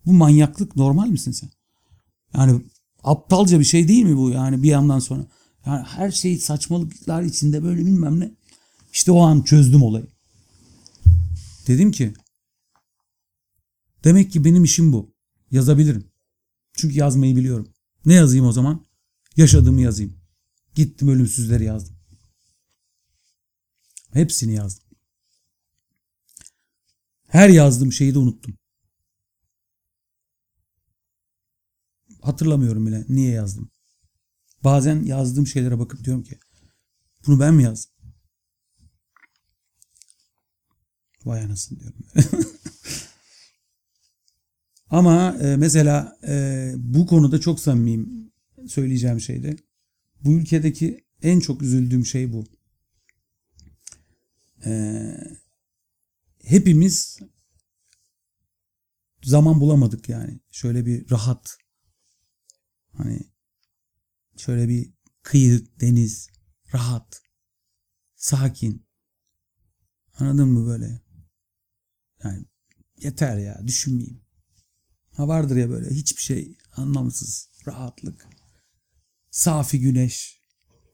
[0.07, 1.51] Bu manyaklık normal misin sen?
[2.35, 2.63] Yani
[3.03, 5.27] aptalca bir şey değil mi bu yani bir yandan sonra?
[5.67, 8.31] Yani her şey saçmalıklar içinde böyle bilmem ne.
[8.93, 10.07] İşte o an çözdüm olayı.
[11.67, 12.15] Dedim ki
[14.05, 15.15] demek ki benim işim bu.
[15.51, 16.10] Yazabilirim.
[16.81, 17.73] Çünkü yazmayı biliyorum.
[18.05, 18.87] Ne yazayım o zaman?
[19.37, 20.17] Yaşadığımı yazayım.
[20.75, 21.97] Gittim ölümsüzleri yazdım.
[24.13, 24.85] Hepsini yazdım.
[27.29, 28.59] Her yazdığım şeyi de unuttum.
[32.23, 33.71] Hatırlamıyorum bile niye yazdım.
[34.65, 36.39] Bazen yazdığım şeylere bakıp diyorum ki
[37.27, 37.93] bunu ben mi yazdım?
[41.25, 41.99] Vay anasını diyorum.
[44.91, 48.33] Ama e, mesela e, bu konuda çok samimiyim
[48.69, 49.57] söyleyeceğim şeyde.
[50.25, 52.45] Bu ülkedeki en çok üzüldüğüm şey bu.
[54.65, 55.03] E,
[56.45, 57.19] hepimiz
[59.23, 60.41] zaman bulamadık yani.
[60.51, 61.59] Şöyle bir rahat
[62.93, 63.21] hani
[64.37, 66.29] şöyle bir kıyı, deniz,
[66.75, 67.23] rahat,
[68.17, 68.87] sakin.
[70.19, 71.01] Anladın mı böyle?
[72.25, 72.45] Yani
[72.99, 74.30] yeter ya düşünmeyeyim.
[75.21, 78.27] Ha vardır ya böyle hiçbir şey anlamsız, rahatlık.
[79.31, 80.41] Safi güneş.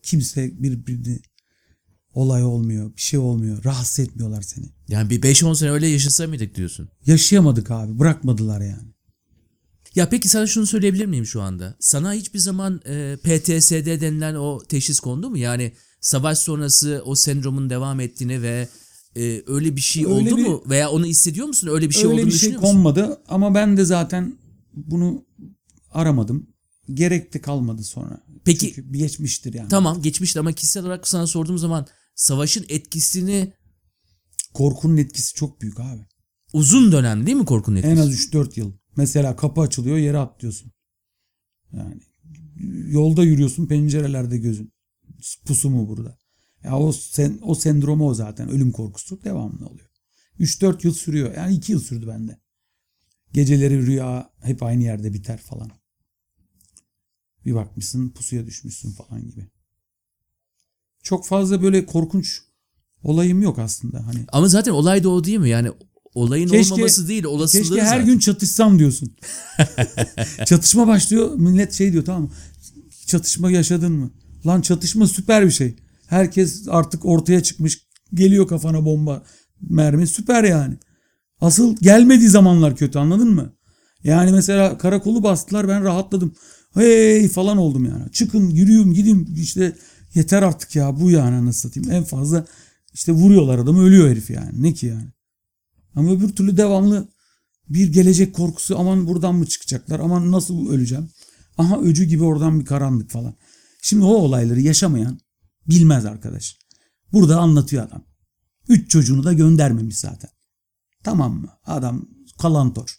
[0.03, 1.21] Kimse birbirini
[2.15, 3.65] olay olmuyor, bir şey olmuyor.
[3.65, 4.67] Rahatsız etmiyorlar seni.
[4.89, 6.89] Yani bir 5-10 sene öyle yaşasa mıydık diyorsun?
[7.07, 7.99] Yaşayamadık abi.
[7.99, 8.95] Bırakmadılar yani.
[9.95, 11.77] Ya peki sana şunu söyleyebilir miyim şu anda?
[11.81, 15.39] Sana hiçbir zaman e, PTSD denilen o teşhis kondu mu?
[15.39, 18.69] Yani savaş sonrası o sendromun devam ettiğini ve
[19.17, 20.63] e, öyle bir şey Öyle oldu bir- mu?
[20.67, 21.69] Veya onu hissediyor musun?
[21.69, 22.73] Öyle bir şey Öyle olduğunu bir şey düşünüyor musun?
[22.75, 24.39] konmadı ama ben de zaten
[24.75, 25.25] bunu
[25.91, 26.47] aramadım.
[26.95, 28.21] Gerek de kalmadı sonra.
[28.45, 29.69] Peki- Çünkü geçmiştir yani.
[29.69, 33.53] Tamam geçmişti ama kişisel olarak sana sorduğum zaman savaşın etkisini
[34.55, 36.07] Korkunun etkisi çok büyük abi.
[36.53, 37.93] uzun dönem değil mi korkunun etkisi?
[37.95, 38.73] En az 3-4 yıl.
[38.97, 40.73] Mesela kapı açılıyor yere atlıyorsun.
[41.73, 42.01] Yani
[42.91, 44.73] yolda yürüyorsun pencerelerde gözün.
[45.47, 46.19] Pusu mu burada?
[46.67, 49.91] Ya o sen, o sendromu o zaten ölüm korkusu devamlı oluyor.
[50.41, 51.35] 3-4 yıl sürüyor.
[51.37, 52.41] Yani 2 yıl sürdü bende.
[53.33, 55.71] Geceleri rüya hep aynı yerde biter falan.
[57.45, 59.47] Bir bakmışsın pusuya düşmüşsün falan gibi.
[61.03, 62.43] Çok fazla böyle korkunç
[63.03, 64.07] olayım yok aslında.
[64.07, 65.49] Hani Ama zaten olay da o değil mi?
[65.51, 65.71] Yani
[66.15, 68.07] olayın Keşke- olmaması değil olasılığı Keşke her zaten.
[68.07, 69.17] gün çatışsam diyorsun.
[70.47, 71.35] çatışma başlıyor.
[71.35, 72.31] Millet şey diyor tamam mı?
[73.07, 74.11] Çatışma yaşadın mı?
[74.47, 75.77] Lan çatışma süper bir şey.
[76.07, 77.87] Herkes artık ortaya çıkmış.
[78.15, 79.23] Geliyor kafana bomba,
[79.61, 80.07] mermi.
[80.07, 80.77] Süper yani.
[81.41, 83.53] Asıl gelmediği zamanlar kötü anladın mı?
[84.05, 86.35] Yani mesela karakolu bastılar ben rahatladım.
[86.75, 88.13] Hey falan oldum yani.
[88.13, 89.77] Çıkın yürüyün gidin işte
[90.15, 91.91] yeter artık ya bu yani nasıl satayım.
[91.91, 92.47] En fazla
[92.95, 94.63] işte vuruyorlar adamı ölüyor herif yani.
[94.63, 95.09] Ne ki yani.
[95.95, 97.09] Ama öbür türlü devamlı
[97.69, 101.09] bir gelecek korkusu aman buradan mı çıkacaklar aman nasıl öleceğim.
[101.59, 103.35] Aha öcü gibi oradan bir karanlık falan.
[103.83, 105.19] Şimdi o olayları yaşamayan
[105.69, 106.59] bilmez arkadaş.
[107.13, 108.05] Burada anlatıyor adam.
[108.69, 110.31] Üç çocuğunu da göndermemiş zaten.
[111.05, 111.49] Tamam mı?
[111.65, 112.97] Adam kalantor.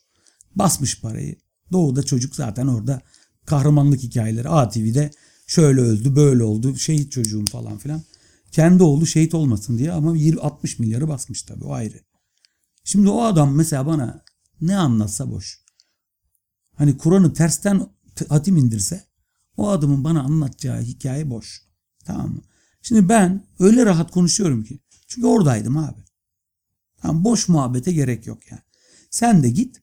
[0.55, 1.35] Basmış parayı.
[1.71, 3.01] Doğuda çocuk zaten orada
[3.45, 5.11] kahramanlık hikayeleri ATV'de
[5.47, 8.01] şöyle öldü böyle oldu şehit çocuğum falan filan.
[8.51, 11.99] Kendi oğlu şehit olmasın diye ama 20 60 milyarı basmış tabii o ayrı.
[12.83, 14.23] Şimdi o adam mesela bana
[14.61, 15.59] ne anlatsa boş.
[16.75, 17.89] Hani Kur'an'ı tersten
[18.29, 19.03] hatim indirse
[19.57, 21.61] o adamın bana anlatacağı hikaye boş.
[22.05, 22.41] Tamam mı?
[22.87, 24.79] Şimdi ben öyle rahat konuşuyorum ki.
[25.07, 25.99] Çünkü oradaydım abi.
[27.01, 28.61] Tamam boş muhabbete gerek yok yani.
[29.09, 29.81] Sen de git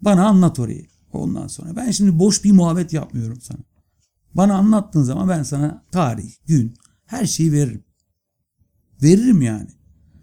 [0.00, 0.86] bana anlat orayı.
[1.12, 3.58] Ondan sonra ben şimdi boş bir muhabbet yapmıyorum sana.
[4.34, 6.74] Bana anlattığın zaman ben sana tarih, gün,
[7.06, 7.84] her şeyi veririm.
[9.02, 9.68] Veririm yani.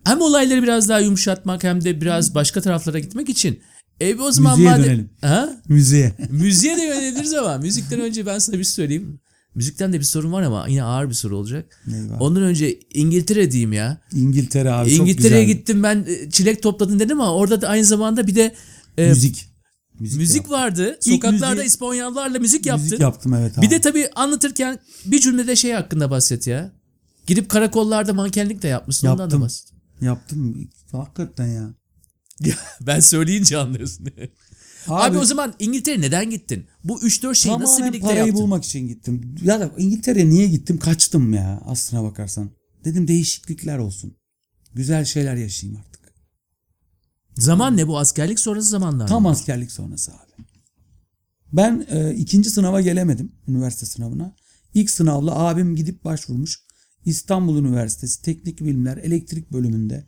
[0.04, 3.60] Hem olayları biraz daha yumuşatmak hem de biraz başka taraflara gitmek için
[4.00, 5.10] e o zaman Müziğe madem- dönelim.
[5.22, 5.62] Ha?
[5.68, 6.14] Müziğe.
[6.30, 9.20] Müziğe de yönelebiliriz ama müzikten önce ben sana bir şey söyleyeyim.
[9.56, 11.82] Müzikten de bir sorun var ama yine ağır bir soru olacak.
[11.88, 12.22] Eyvah.
[12.22, 13.98] Ondan önce İngiltere diyeyim ya.
[14.14, 15.58] İngiltere abi çok İngiltere'ye güzel.
[15.58, 18.56] gittim ben e, çilek topladın dedim ama orada da aynı zamanda bir de
[18.98, 19.50] e, müzik,
[20.00, 20.36] Müzik.
[20.42, 20.98] yap- vardı.
[21.06, 22.84] İlk Sokaklarda müziği- İspanyollarla müzik yaptın.
[22.86, 23.66] Müzik yaptım evet abi.
[23.66, 26.72] Bir de tabii anlatırken bir cümlede şey hakkında bahset ya.
[27.28, 29.42] Gidip karakollarda mankenlik de yapmışsın ondan da Yaptım.
[29.42, 29.68] bahset.
[30.02, 30.70] Yaptım.
[30.92, 31.74] Hakikaten ya.
[32.82, 34.08] ben söyleyince anlıyorsun.
[34.88, 36.66] Abi, o zaman İngiltere neden gittin?
[36.84, 38.36] Bu 3-4 şeyi nasıl birlikte parayı yaptın?
[38.36, 39.36] bulmak için gittim.
[39.44, 40.78] Ya da İngiltere'ye niye gittim?
[40.80, 42.50] Kaçtım ya aslına bakarsan.
[42.86, 44.18] Dedim değişiklikler olsun.
[44.74, 46.14] Güzel şeyler yaşayayım artık.
[47.36, 49.30] Zaman ne bu askerlik sonrası zamanlar Tam mı?
[49.30, 50.46] askerlik sonrası abi.
[51.54, 53.32] Ben e, ikinci sınava gelemedim.
[53.48, 54.36] Üniversite sınavına.
[54.74, 56.60] İlk sınavla abim gidip başvurmuş.
[57.06, 60.08] İstanbul Üniversitesi Teknik Bilimler Elektrik bölümünde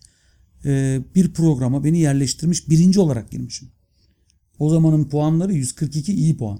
[0.66, 2.70] e, bir programa beni yerleştirmiş.
[2.70, 3.72] Birinci olarak girmişim.
[4.60, 6.60] O zamanın puanları 142 iyi puan.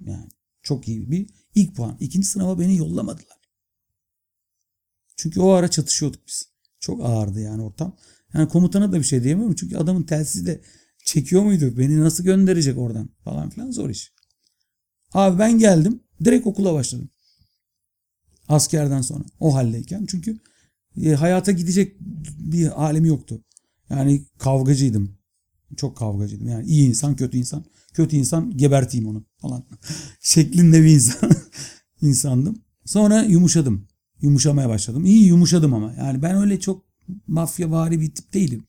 [0.00, 0.28] Yani
[0.62, 1.96] çok iyi bir ilk puan.
[2.00, 3.38] İkinci sınava beni yollamadılar.
[5.16, 6.48] Çünkü o ara çatışıyorduk biz.
[6.80, 7.96] Çok ağırdı yani ortam.
[8.34, 9.54] Yani komutana da bir şey diyemiyorum.
[9.54, 10.60] Çünkü adamın telsizi de
[11.04, 11.78] çekiyor muydu?
[11.78, 14.12] Beni nasıl gönderecek oradan falan filan zor iş.
[15.12, 16.00] Abi ben geldim.
[16.24, 17.08] Direkt okula başladım.
[18.48, 19.24] Askerden sonra.
[19.40, 20.06] O haldeyken.
[20.06, 20.38] Çünkü
[21.02, 21.96] e, hayata gidecek
[22.38, 23.44] bir halim yoktu.
[23.90, 25.18] Yani kavgacıydım.
[25.74, 26.48] Çok kavgacıydım.
[26.48, 27.64] Yani iyi insan, kötü insan.
[27.92, 29.64] Kötü insan geberteyim onu falan.
[30.20, 31.30] Şeklinde bir insan
[32.00, 32.62] insandım.
[32.84, 33.88] Sonra yumuşadım.
[34.20, 35.04] Yumuşamaya başladım.
[35.04, 35.92] İyi yumuşadım ama.
[35.92, 36.84] Yani ben öyle çok
[37.26, 38.66] mafyavari bir tip değilim.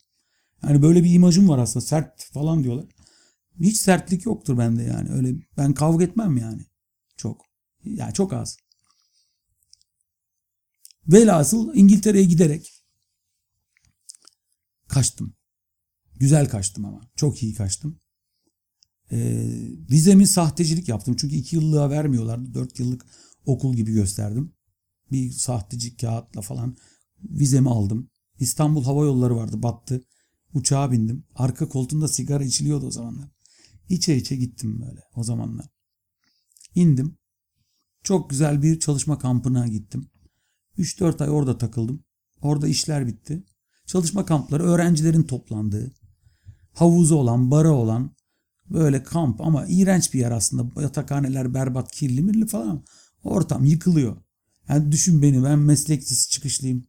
[0.64, 1.86] Yani böyle bir imajım var aslında.
[1.86, 2.86] Sert falan diyorlar.
[3.60, 5.10] Hiç sertlik yoktur bende yani.
[5.12, 6.62] Öyle ben kavga etmem yani.
[7.18, 7.46] Çok.
[7.86, 8.58] Yani çok az.
[11.08, 12.84] Velhasıl İngiltere'ye giderek
[14.88, 15.34] kaçtım.
[16.16, 17.02] Güzel kaçtım ama.
[17.16, 18.00] Çok iyi kaçtım.
[19.12, 19.48] Ee,
[19.92, 21.16] vizemi sahtecilik yaptım.
[21.16, 22.54] Çünkü iki yıllığa vermiyorlardı.
[22.54, 23.06] Dört yıllık
[23.46, 24.54] okul gibi gösterdim.
[25.12, 26.78] Bir sahteci kağıtla falan
[27.24, 28.10] vizemi aldım.
[28.40, 30.02] İstanbul Hava Yolları vardı battı.
[30.54, 31.24] Uçağa bindim.
[31.36, 33.30] Arka koltuğunda sigara içiliyordu o zamanlar.
[33.90, 35.66] İçe içe gittim böyle o zamanlar.
[36.76, 37.18] İndim.
[38.04, 40.10] Çok güzel bir çalışma kampına gittim.
[40.78, 42.04] 3-4 ay orada takıldım.
[42.42, 43.44] Orada işler bitti.
[43.86, 45.94] Çalışma kampları öğrencilerin toplandığı,
[46.76, 48.12] havuzu olan, bara olan
[48.70, 50.82] böyle kamp ama iğrenç bir yer aslında.
[50.82, 52.84] Yatakhaneler berbat, kirli mirli falan.
[53.24, 54.18] Ortam yıkılıyor.
[54.70, 56.84] Yani düşün beni ben meslek lisesi çıkışlıyım.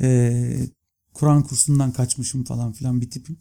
[0.00, 0.66] Ee,
[1.12, 3.38] Kur'an kursundan kaçmışım falan filan bir tipim.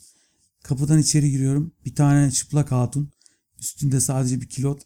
[0.63, 1.71] Kapıdan içeri giriyorum.
[1.85, 3.11] Bir tane çıplak hatun.
[3.59, 4.81] Üstünde sadece bir kilot.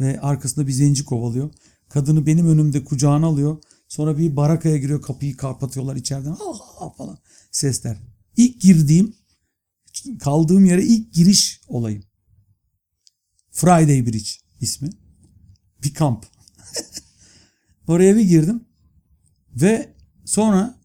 [0.00, 1.50] Ve arkasında bir zenci kovalıyor.
[1.88, 3.62] Kadını benim önümde kucağına alıyor.
[3.88, 5.02] Sonra bir barakaya giriyor.
[5.02, 6.30] Kapıyı kapatıyorlar içeriden.
[6.30, 7.18] Aa falan
[7.50, 7.98] sesler.
[8.36, 9.14] İlk girdiğim
[10.18, 12.04] kaldığım yere ilk giriş olayım.
[13.50, 14.30] Friday Bridge
[14.60, 14.90] ismi.
[15.82, 16.26] Bir kamp.
[17.86, 18.64] Oraya bir girdim.
[19.54, 20.80] Ve sonra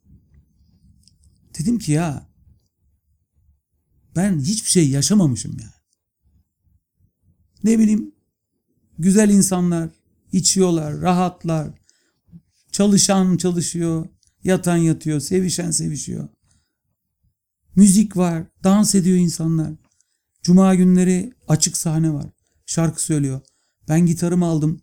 [1.59, 2.27] dedim ki ya
[4.15, 5.73] ben hiçbir şey yaşamamışım ya.
[7.63, 8.15] Ne bileyim
[8.99, 9.89] güzel insanlar
[10.31, 11.69] içiyorlar, rahatlar.
[12.71, 14.07] Çalışan çalışıyor,
[14.43, 16.29] yatan yatıyor, sevişen sevişiyor.
[17.75, 19.73] Müzik var, dans ediyor insanlar.
[20.43, 22.25] Cuma günleri açık sahne var.
[22.65, 23.41] Şarkı söylüyor.
[23.89, 24.81] Ben gitarımı aldım.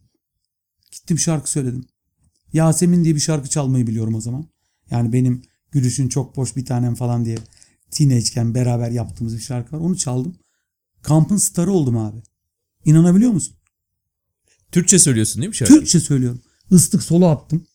[0.92, 1.84] Gittim şarkı söyledim.
[2.52, 4.48] Yasemin diye bir şarkı çalmayı biliyorum o zaman.
[4.90, 7.38] Yani benim gülüşün çok boş bir tanem falan diye
[7.90, 9.80] teenage'ken beraber yaptığımız bir şarkı var.
[9.80, 10.36] Onu çaldım.
[11.02, 12.22] Kampın starı oldum abi.
[12.84, 13.56] İnanabiliyor musun?
[14.72, 15.78] Türkçe söylüyorsun değil mi şarkıyı?
[15.78, 16.40] Türkçe söylüyorum.
[16.70, 17.66] Islık solo attım.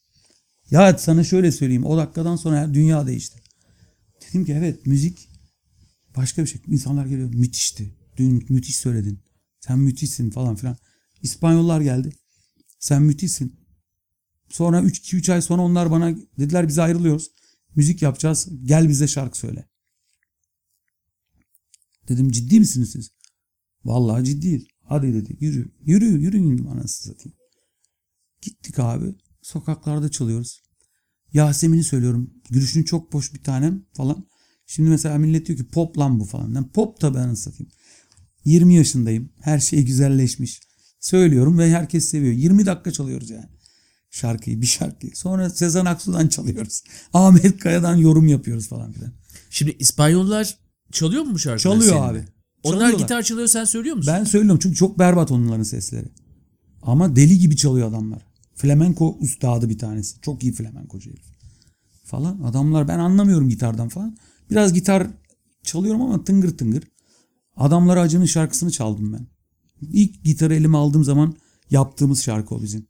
[0.72, 1.86] Ya sana şöyle söyleyeyim.
[1.86, 3.43] O dakikadan sonra her dünya değişti.
[4.34, 5.30] Dedim ki evet müzik
[6.18, 6.62] başka bir şey.
[6.68, 7.34] İnsanlar geliyor.
[7.34, 7.96] Müthişti.
[8.18, 9.20] Dün müthiş söyledin.
[9.60, 10.78] Sen müthişsin falan filan.
[11.22, 12.10] İspanyollar geldi.
[12.80, 13.56] Sen müthişsin.
[14.50, 17.32] Sonra 3-2-3 ay sonra onlar bana dediler biz ayrılıyoruz.
[17.76, 18.48] Müzik yapacağız.
[18.64, 19.70] Gel bize şarkı söyle.
[22.08, 23.12] Dedim ciddi misiniz siz?
[23.86, 24.64] Vallahi ciddiyiz.
[24.84, 25.72] Hadi dedi yürü.
[25.86, 27.38] Yürü yürüyün anasını satayım.
[28.42, 29.16] Gittik abi.
[29.42, 30.63] Sokaklarda çalıyoruz.
[31.34, 32.34] Yasemin'i söylüyorum.
[32.50, 34.26] Gülüşün çok boş bir tanem falan.
[34.68, 36.56] Şimdi mesela millet diyor ki pop lan bu falan.
[36.56, 37.72] Ben pop tabii anasını satayım.
[38.46, 39.30] 20 yaşındayım.
[39.42, 40.62] Her şey güzelleşmiş.
[41.00, 42.34] Söylüyorum ve herkes seviyor.
[42.34, 43.50] 20 dakika çalıyoruz yani.
[44.12, 45.16] Şarkıyı bir şarkıyı.
[45.16, 46.84] Sonra Sezen Aksu'dan çalıyoruz.
[47.14, 49.12] Ahmet Kaya'dan yorum yapıyoruz falan filan.
[49.50, 50.58] Şimdi İspanyollar
[50.92, 52.20] çalıyor mu bu şarkıları Çalıyor seninle?
[52.20, 52.26] abi.
[52.64, 54.14] Onlar gitar çalıyor sen söylüyor musun?
[54.14, 56.08] Ben söylüyorum çünkü çok berbat onların sesleri.
[56.82, 58.33] Ama deli gibi çalıyor adamlar.
[58.56, 60.22] Flamenko üstadı bir tanesi.
[60.22, 61.26] Çok iyi flamenkocu herif.
[62.04, 62.42] Falan.
[62.42, 64.18] Adamlar ben anlamıyorum gitardan falan.
[64.50, 65.08] Biraz gitar
[65.64, 66.84] çalıyorum ama tıngır tıngır.
[67.58, 69.28] Adamlara Acı'nın şarkısını çaldım ben.
[69.82, 71.36] İlk gitarı elime aldığım zaman
[71.70, 72.88] yaptığımız şarkı o bizim.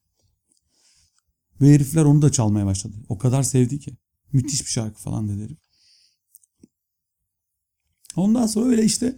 [1.61, 2.95] Ve herifler onu da çalmaya başladı.
[3.09, 3.97] O kadar sevdi ki.
[4.33, 5.57] Müthiş bir şarkı falan dedi herif.
[8.15, 9.15] Ondan sonra öyle işte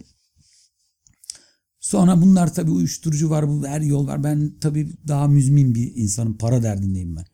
[1.86, 4.24] Sonra bunlar tabii uyuşturucu var, bu her yol var.
[4.24, 6.38] Ben tabii daha müzmin bir insanım.
[6.38, 7.24] Para derdindeyim ben.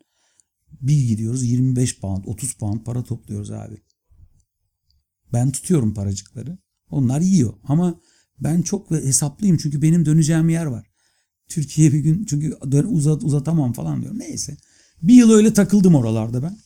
[0.80, 3.82] Bir gidiyoruz 25 pound, 30 pound para topluyoruz abi.
[5.32, 6.58] Ben tutuyorum paracıkları.
[6.90, 7.54] Onlar yiyor.
[7.64, 8.00] Ama
[8.38, 10.86] ben çok hesaplıyım çünkü benim döneceğim yer var.
[11.48, 12.56] Türkiye bir gün çünkü
[12.88, 14.18] uzat, uzatamam falan diyorum.
[14.18, 14.56] Neyse.
[15.02, 16.58] Bir yıl öyle takıldım oralarda ben.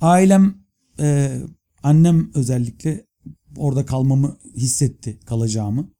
[0.00, 0.54] Ailem,
[1.00, 1.40] e,
[1.82, 3.06] annem özellikle
[3.56, 5.95] orada kalmamı hissetti, kalacağımı.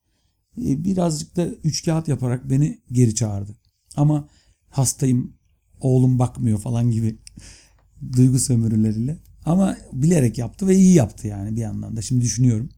[0.58, 3.56] E, birazcık da üç kağıt yaparak beni geri çağırdı.
[3.96, 4.28] Ama
[4.68, 5.36] hastayım,
[5.80, 7.18] oğlum bakmıyor falan gibi
[8.16, 9.18] duygu sömürüleriyle.
[9.44, 12.02] Ama bilerek yaptı ve iyi yaptı yani bir yandan da.
[12.02, 12.68] Şimdi düşünüyorum.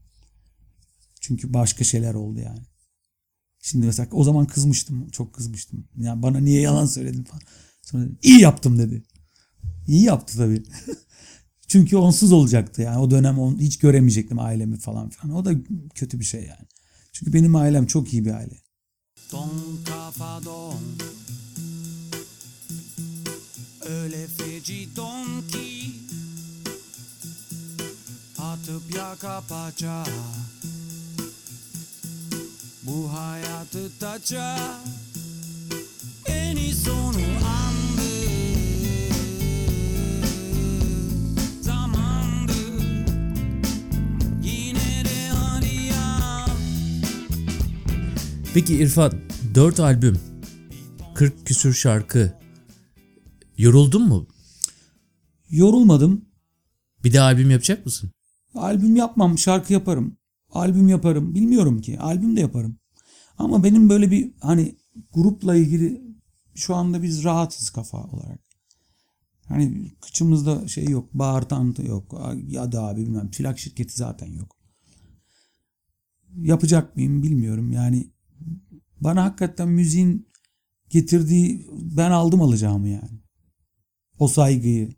[1.21, 2.61] Çünkü başka şeyler oldu yani.
[3.63, 5.09] Şimdi mesela o zaman kızmıştım.
[5.11, 5.85] Çok kızmıştım.
[5.97, 7.43] Yani bana niye yalan söyledin falan.
[7.83, 9.03] Sonra dedi, iyi yaptım dedi.
[9.87, 10.63] İyi yaptı tabii.
[11.69, 12.99] Çünkü onsuz olacaktı yani.
[12.99, 15.37] O dönem on, hiç göremeyecektim ailemi falan filan.
[15.37, 15.55] O da
[15.95, 16.69] kötü bir şey yani.
[17.19, 18.63] Çünkü benim ailem çok iyi bir aile.
[19.33, 19.51] Don
[19.85, 20.81] kafadon
[23.89, 25.93] Öyle feci don ki
[28.39, 30.05] Atıp yaka paça
[32.83, 34.81] Bu hayatı taça
[36.27, 37.08] En sonu andı
[48.55, 49.13] Peki İrfan
[49.55, 50.19] 4 albüm
[51.15, 52.39] 40 küsür şarkı
[53.59, 54.27] yoruldun mu?
[55.51, 56.25] Yorulmadım.
[57.05, 58.11] Bir daha albüm yapacak mısın?
[58.55, 60.17] Albüm yapmam, şarkı yaparım.
[60.51, 61.35] Albüm yaparım.
[61.35, 62.01] Bilmiyorum ki.
[62.01, 62.79] Albüm de yaparım.
[63.39, 64.77] Ama benim böyle bir hani
[65.13, 66.03] grupla ilgili
[66.55, 68.41] şu anda biz rahatız kafa olarak.
[69.49, 71.15] Hani kıçımızda şey yok.
[71.15, 72.21] Bağırtan yok.
[72.47, 73.31] Ya da abi bilmem.
[73.31, 74.57] Plak şirketi zaten yok.
[76.37, 77.73] Yapacak mıyım bilmiyorum.
[77.73, 78.11] Yani
[79.01, 80.29] bana hakikaten müziğin
[80.91, 83.23] getirdiği ben aldım alacağımı yani.
[84.19, 84.95] O saygıyı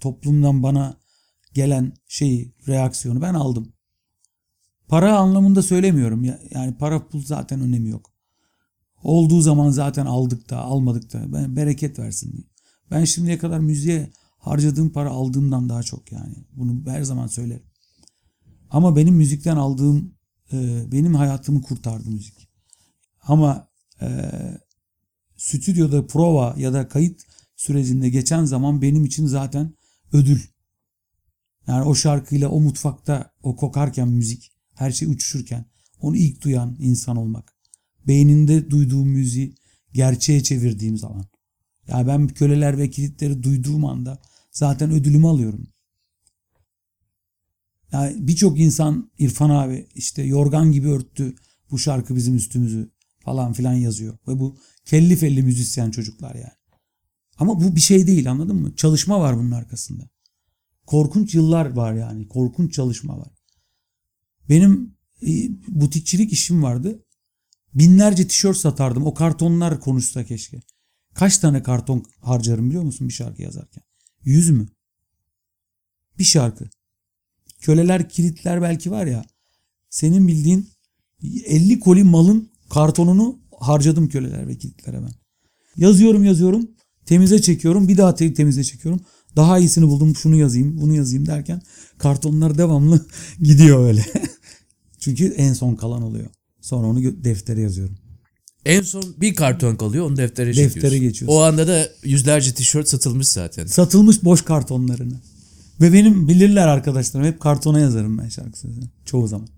[0.00, 0.96] toplumdan bana
[1.54, 3.72] gelen şeyi, reaksiyonu ben aldım.
[4.88, 6.24] Para anlamında söylemiyorum.
[6.24, 8.10] Ya- Yani para pul zaten önemi yok.
[9.02, 12.44] Olduğu zaman zaten aldık da almadık da ben bereket versin diye.
[12.90, 16.34] Ben şimdiye kadar müziğe harcadığım para aldığımdan daha çok yani.
[16.56, 17.62] Bunu her zaman söylerim.
[18.70, 20.14] Ama benim müzikten aldığım
[20.52, 22.49] e, benim hayatımı kurtardı müzik.
[23.30, 23.68] Ama
[24.00, 24.08] e,
[25.36, 27.22] stüdyoda prova ya da kayıt
[27.56, 29.74] sürecinde geçen zaman benim için zaten
[30.12, 30.40] ödül.
[31.66, 35.64] Yani o şarkıyla o mutfakta o kokarken müzik her şey uçuşurken
[36.00, 37.52] onu ilk duyan insan olmak.
[38.06, 39.54] Beyninde duyduğum müziği
[39.92, 41.24] gerçeğe çevirdiğim zaman.
[41.88, 45.66] Ya ben köleler ve kilitleri duyduğum anda zaten ödülümü alıyorum.
[47.92, 51.34] Yani birçok insan İrfan abi işte yorgan gibi örttü
[51.70, 54.18] bu şarkı bizim üstümüzü falan filan yazıyor.
[54.28, 56.60] Ve bu kelli felli müzisyen çocuklar yani.
[57.36, 58.76] Ama bu bir şey değil anladın mı?
[58.76, 60.08] Çalışma var bunun arkasında.
[60.86, 62.28] Korkunç yıllar var yani.
[62.28, 63.32] Korkunç çalışma var.
[64.48, 65.28] Benim e,
[65.68, 67.04] butikçilik işim vardı.
[67.74, 69.06] Binlerce tişört satardım.
[69.06, 70.60] O kartonlar konuşsa keşke.
[71.14, 73.82] Kaç tane karton harcarım biliyor musun bir şarkı yazarken?
[74.22, 74.68] Yüz mü?
[76.18, 76.68] Bir şarkı.
[77.60, 79.24] Köleler, kilitler belki var ya.
[79.90, 80.70] Senin bildiğin
[81.22, 85.12] 50 koli malın kartonunu harcadım köleler ve kilitlere ben.
[85.76, 86.70] Yazıyorum yazıyorum.
[87.06, 87.88] Temize çekiyorum.
[87.88, 89.00] Bir daha te- temize çekiyorum.
[89.36, 90.16] Daha iyisini buldum.
[90.16, 91.62] Şunu yazayım, bunu yazayım derken
[91.98, 93.06] kartonlar devamlı
[93.40, 94.06] gidiyor öyle.
[94.98, 96.26] Çünkü en son kalan oluyor.
[96.60, 97.96] Sonra onu deftere yazıyorum.
[98.64, 100.82] En son bir karton kalıyor onu deftere çekiyorsun.
[100.82, 101.36] Deftere geçiyorsun.
[101.36, 103.66] O anda da yüzlerce tişört satılmış zaten.
[103.66, 105.20] Satılmış boş kartonlarını.
[105.80, 108.84] Ve benim bilirler arkadaşlarım hep kartona yazarım ben şarkı sözünü.
[109.04, 109.48] Çoğu zaman.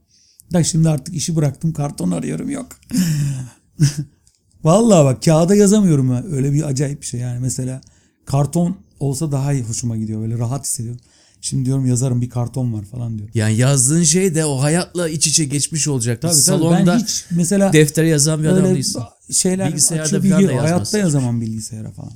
[0.53, 2.67] Da şimdi artık işi bıraktım karton arıyorum yok.
[4.65, 6.23] Vallahi bak kağıda yazamıyorum ha.
[6.31, 7.41] Öyle bir acayip bir şey yani.
[7.41, 7.81] Mesela
[8.27, 10.21] karton olsa daha iyi hoşuma gidiyor.
[10.21, 11.01] Böyle rahat hissediyorum.
[11.41, 13.33] Şimdi diyorum yazarım bir karton var falan diyorum.
[13.35, 16.23] Yani yazdığın şey de o hayatla iç içe geçmiş olacak.
[16.23, 19.03] Tabii tabii Salonda ben hiç mesela deftere yazan bir adam değilsin.
[19.31, 22.12] şeyler Bilgisayarda falan da bilgi- hayatta yazamam bilgisayara falan.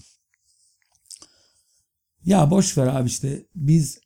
[2.25, 3.99] Ya boş ver abi işte biz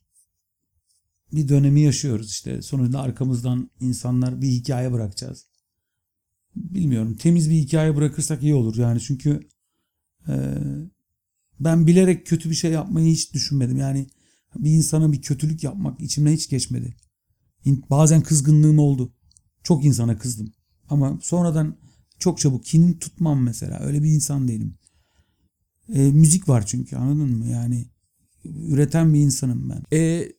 [1.33, 2.61] bir dönemi yaşıyoruz işte.
[2.61, 5.45] Sonuçta arkamızdan insanlar bir hikaye bırakacağız.
[6.55, 7.15] Bilmiyorum.
[7.15, 9.39] Temiz bir hikaye bırakırsak iyi olur yani çünkü
[10.27, 10.35] e,
[11.59, 13.77] ben bilerek kötü bir şey yapmayı hiç düşünmedim.
[13.77, 14.07] Yani
[14.55, 16.95] bir insana bir kötülük yapmak içimden hiç geçmedi.
[17.65, 19.13] Bazen kızgınlığım oldu.
[19.63, 20.51] Çok insana kızdım.
[20.89, 21.77] Ama sonradan
[22.19, 23.79] çok çabuk kin tutmam mesela.
[23.79, 24.77] Öyle bir insan değilim.
[25.93, 27.47] E, müzik var çünkü anladın mı?
[27.47, 27.85] Yani
[28.45, 29.97] üreten bir insanım ben.
[29.97, 30.31] Ee,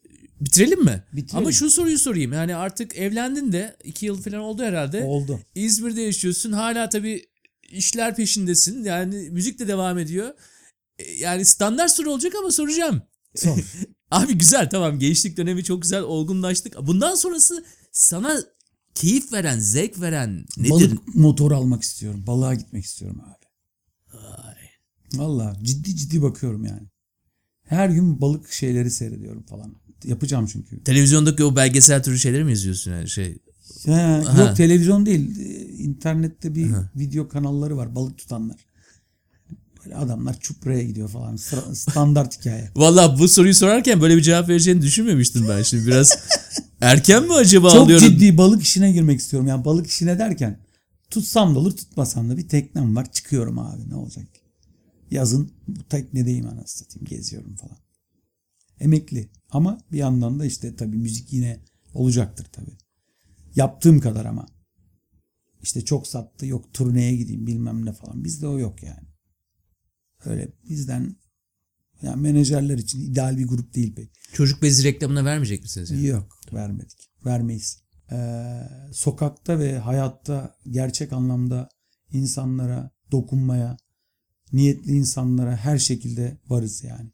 [0.44, 1.04] bitirelim mi?
[1.12, 1.38] Bitirelim.
[1.38, 2.32] Ama şu soruyu sorayım.
[2.32, 5.04] Yani artık evlendin de iki yıl falan oldu herhalde.
[5.04, 5.40] Oldu.
[5.54, 6.52] İzmir'de yaşıyorsun.
[6.52, 7.24] Hala tabii
[7.70, 8.84] işler peşindesin.
[8.84, 10.34] Yani müzik de devam ediyor.
[10.98, 13.02] E, Yani standart soru olacak ama soracağım.
[13.36, 13.58] Sor.
[14.10, 16.76] Abi güzel tamam gençlik dönemi çok güzel olgunlaştık.
[16.86, 18.40] Bundan sonrası sana
[18.94, 20.70] keyif veren, zevk veren nedir?
[20.70, 22.24] Balık motoru almak istiyorum.
[22.26, 23.42] Balığa gitmek istiyorum abi.
[25.14, 26.88] Valla ciddi ciddi bakıyorum yani.
[27.64, 29.74] Her gün balık şeyleri seyrediyorum falan.
[30.04, 30.84] Yapacağım çünkü.
[30.84, 33.38] Televizyondaki o belgesel türü şeyleri mi izliyorsun yani şey?
[33.88, 34.40] Aha.
[34.42, 35.40] yok televizyon değil.
[35.40, 37.94] Ee, İnternette bir video kanalları var.
[37.94, 38.56] Balık tutanlar.
[39.84, 41.36] Böyle adamlar çupraya gidiyor falan.
[41.36, 42.70] Sıra- Standart hikaye.
[42.76, 46.18] Valla bu soruyu sorarken böyle bir cevap vereceğini düşünmemiştim ben şimdi biraz.
[46.80, 48.08] erken mi acaba Çok alıyorum?
[48.08, 49.48] ciddi balık işine girmek istiyorum.
[49.48, 50.58] Yani balık işine derken
[51.10, 53.12] tutsam da olur tutmasam da bir teknem var.
[53.12, 54.24] Çıkıyorum abi ne olacak?
[55.10, 57.76] Yazın bu teknedeyim anasını satayım geziyorum falan.
[58.82, 61.60] Emekli ama bir yandan da işte tabii müzik yine
[61.94, 62.76] olacaktır tabii.
[63.54, 64.46] Yaptığım kadar ama.
[65.62, 68.24] İşte çok sattı yok turneye gideyim bilmem ne falan.
[68.24, 69.08] Bizde o yok yani.
[70.24, 71.16] Öyle bizden
[72.02, 74.10] yani menajerler için ideal bir grup değil pek.
[74.32, 75.90] Çocuk bezi reklamına vermeyecek misiniz?
[75.90, 76.06] Yani?
[76.06, 77.10] Yok vermedik.
[77.26, 77.82] Vermeyiz.
[78.12, 78.62] Ee,
[78.92, 81.68] sokakta ve hayatta gerçek anlamda
[82.12, 83.76] insanlara dokunmaya,
[84.52, 87.10] niyetli insanlara her şekilde varız yani.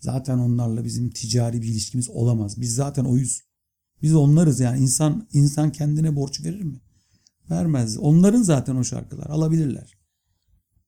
[0.00, 2.60] Zaten onlarla bizim ticari bir ilişkimiz olamaz.
[2.60, 3.42] Biz zaten oyuz.
[4.02, 4.80] Biz onlarız yani.
[4.80, 6.80] İnsan insan kendine borç verir mi?
[7.50, 7.98] Vermez.
[7.98, 9.26] Onların zaten o şarkılar.
[9.26, 9.98] Alabilirler.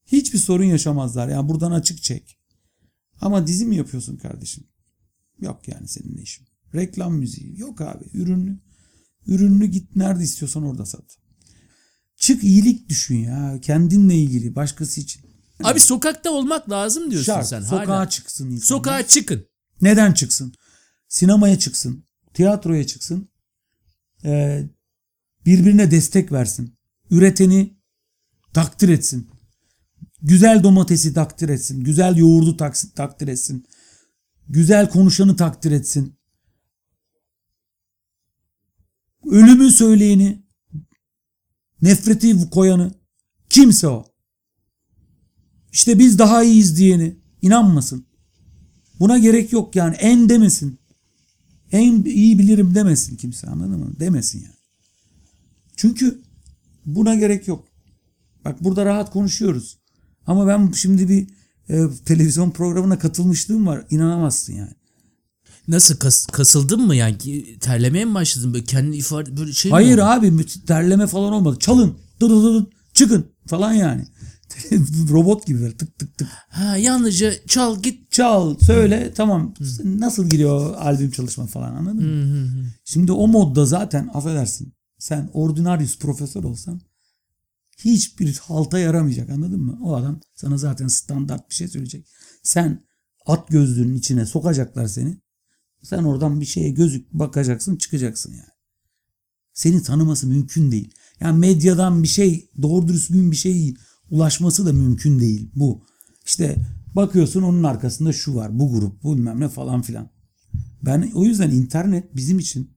[0.07, 1.29] Hiçbir sorun yaşamazlar.
[1.29, 2.39] Yani buradan açık çek.
[3.21, 4.65] Ama dizi mi yapıyorsun kardeşim?
[5.41, 6.47] Yok yani seninle işim.
[6.75, 7.61] Reklam müziği.
[7.61, 8.05] Yok abi.
[8.15, 8.59] Ürünlü.
[9.27, 11.19] Ürünlü git nerede istiyorsan orada sat.
[12.17, 13.59] Çık iyilik düşün ya.
[13.63, 14.55] Kendinle ilgili.
[14.55, 15.23] Başkası için.
[15.65, 17.47] Abi sokakta olmak lazım diyorsun Şart.
[17.47, 18.09] sen Sokağa hala.
[18.09, 18.67] çıksın insanlar.
[18.67, 19.47] Sokağa çıkın.
[19.81, 20.55] Neden çıksın?
[21.09, 22.05] Sinemaya çıksın.
[22.35, 23.29] Tiyatroya çıksın.
[24.25, 24.69] Ee,
[25.47, 26.79] birbirine destek versin.
[27.11, 27.77] Üreteni
[28.55, 29.31] takdir etsin.
[30.23, 31.85] Güzel domatesi takdir etsin.
[31.85, 33.67] Güzel yoğurdu taksit takdir etsin.
[34.49, 36.19] Güzel konuşanı takdir etsin.
[39.31, 40.47] ölümü söyleyeni,
[41.83, 42.95] nefreti koyanı
[43.51, 44.12] kimse o.
[45.73, 48.05] İşte biz daha iyiyiz diyeni inanmasın.
[49.01, 50.79] Buna gerek yok yani en demesin.
[51.73, 53.93] En iyi bilirim demesin kimse anladın mı?
[54.01, 54.55] Demesin yani.
[55.77, 56.23] Çünkü
[56.87, 57.65] buna gerek yok.
[58.45, 59.79] Bak burada rahat konuşuyoruz.
[60.27, 61.27] Ama ben şimdi bir
[61.69, 63.85] e, televizyon programına katılmışlığım var.
[63.91, 64.73] İnanamazsın yani.
[65.69, 67.19] Nasıl kas, kasıldın mı yani
[67.59, 70.03] terlemeye mi başladın böyle kendi ifade böyle şey mi Hayır oldu?
[70.05, 71.57] abi terleme falan olmadı.
[71.61, 71.95] Çalın.
[72.21, 74.07] Dır, çıkın falan yani.
[75.11, 76.29] Robot gibi böyle tık tık tık.
[76.49, 78.13] Ha yalnızca çal git.
[78.13, 79.55] Çal, söyle tamam.
[79.85, 82.67] Nasıl gidiyor albüm çalışma falan anladın mı?
[82.85, 84.75] Şimdi o modda zaten affedersin.
[84.99, 86.81] Sen ordinarius profesör olsan
[87.85, 89.79] hiçbir halta yaramayacak anladın mı?
[89.83, 92.07] O adam sana zaten standart bir şey söyleyecek.
[92.43, 92.85] Sen
[93.27, 95.21] at gözlüğünün içine sokacaklar seni.
[95.83, 98.53] Sen oradan bir şeye gözük bakacaksın çıkacaksın yani.
[99.53, 100.95] Seni tanıması mümkün değil.
[101.21, 103.75] Yani medyadan bir şey doğru düzgün bir şey
[104.13, 105.85] ulaşması da mümkün değil bu.
[106.27, 106.57] İşte
[106.97, 110.11] bakıyorsun onun arkasında şu var bu grup bu bilmem ne falan filan.
[110.83, 112.77] Ben o yüzden internet bizim için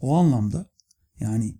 [0.00, 0.70] o anlamda
[1.20, 1.54] yani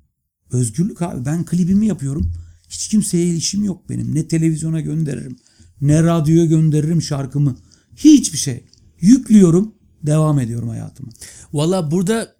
[0.50, 2.32] özgürlük abi ben klibimi yapıyorum.
[2.68, 4.14] Hiç kimseye işim yok benim.
[4.14, 5.36] Ne televizyona gönderirim
[5.80, 7.56] ne radyoya gönderirim şarkımı.
[7.96, 8.64] Hiçbir şey.
[9.00, 11.12] Yüklüyorum devam ediyorum hayatıma.
[11.52, 12.36] Valla burada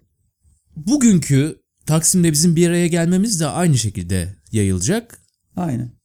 [0.75, 5.19] bugünkü Taksim'de bizim bir araya gelmemiz de aynı şekilde yayılacak.
[5.55, 6.02] Aynen.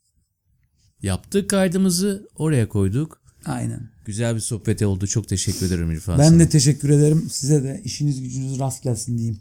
[1.02, 3.22] Yaptık kaydımızı oraya koyduk.
[3.44, 3.90] Aynen.
[4.04, 5.06] Güzel bir sohbet oldu.
[5.06, 6.18] Çok teşekkür ederim İrfan.
[6.18, 6.38] Ben sana.
[6.38, 7.28] de teşekkür ederim.
[7.30, 9.40] Size de işiniz gücünüz rast gelsin diyeyim.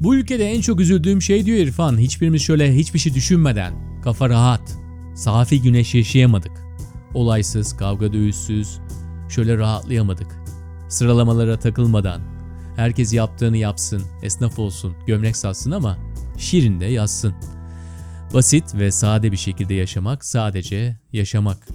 [0.00, 1.98] Bu ülkede en çok üzüldüğüm şey diyor İrfan.
[1.98, 4.76] Hiçbirimiz şöyle hiçbir şey düşünmeden, kafa rahat,
[5.14, 6.52] safi güneş yaşayamadık.
[7.14, 8.78] Olaysız, kavga dövüşsüz,
[9.28, 10.45] şöyle rahatlayamadık.
[10.88, 12.20] Sıralamalara takılmadan,
[12.76, 15.98] herkes yaptığını yapsın, esnaf olsun, gömlek satsın ama
[16.38, 17.34] şirin de yazsın.
[18.34, 21.68] Basit ve sade bir şekilde yaşamak sadece yaşamak.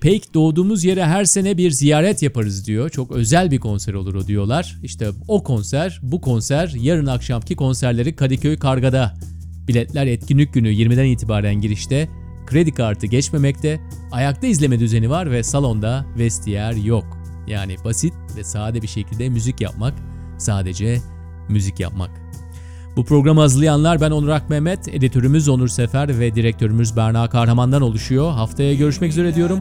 [0.00, 2.90] Pek doğduğumuz yere her sene bir ziyaret yaparız diyor.
[2.90, 4.78] Çok özel bir konser olur o diyorlar.
[4.82, 9.14] İşte o konser, bu konser yarın akşamki konserleri Kadıköy Karga'da.
[9.68, 12.08] Biletler etkinlik günü 20'den itibaren girişte.
[12.46, 13.80] Kredi kartı geçmemekte.
[14.12, 17.15] Ayakta izleme düzeni var ve salonda vestiyer yok.
[17.46, 19.94] Yani basit ve sade bir şekilde müzik yapmak.
[20.38, 20.98] Sadece
[21.48, 22.10] müzik yapmak.
[22.96, 28.32] Bu programı hazırlayanlar ben Onur Akmehmet, editörümüz Onur Sefer ve direktörümüz Berna Kahraman'dan oluşuyor.
[28.32, 29.60] Haftaya görüşmek üzere diyorum.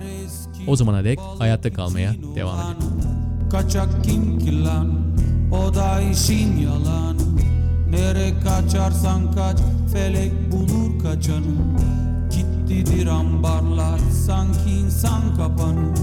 [0.67, 3.05] O zamana dek hayatta kalmaya devam edin.
[3.51, 5.15] Kaçak kim ki lan
[5.51, 7.17] O da işin yalan
[7.89, 9.57] Nere kaçarsan kaç
[9.93, 11.55] Felek bulur kaçanı
[12.31, 15.93] Gittidir ambarlar Sanki insan kapanı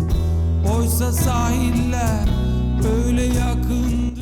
[0.71, 2.29] Oysa sahiller
[3.07, 4.22] Öyle yakın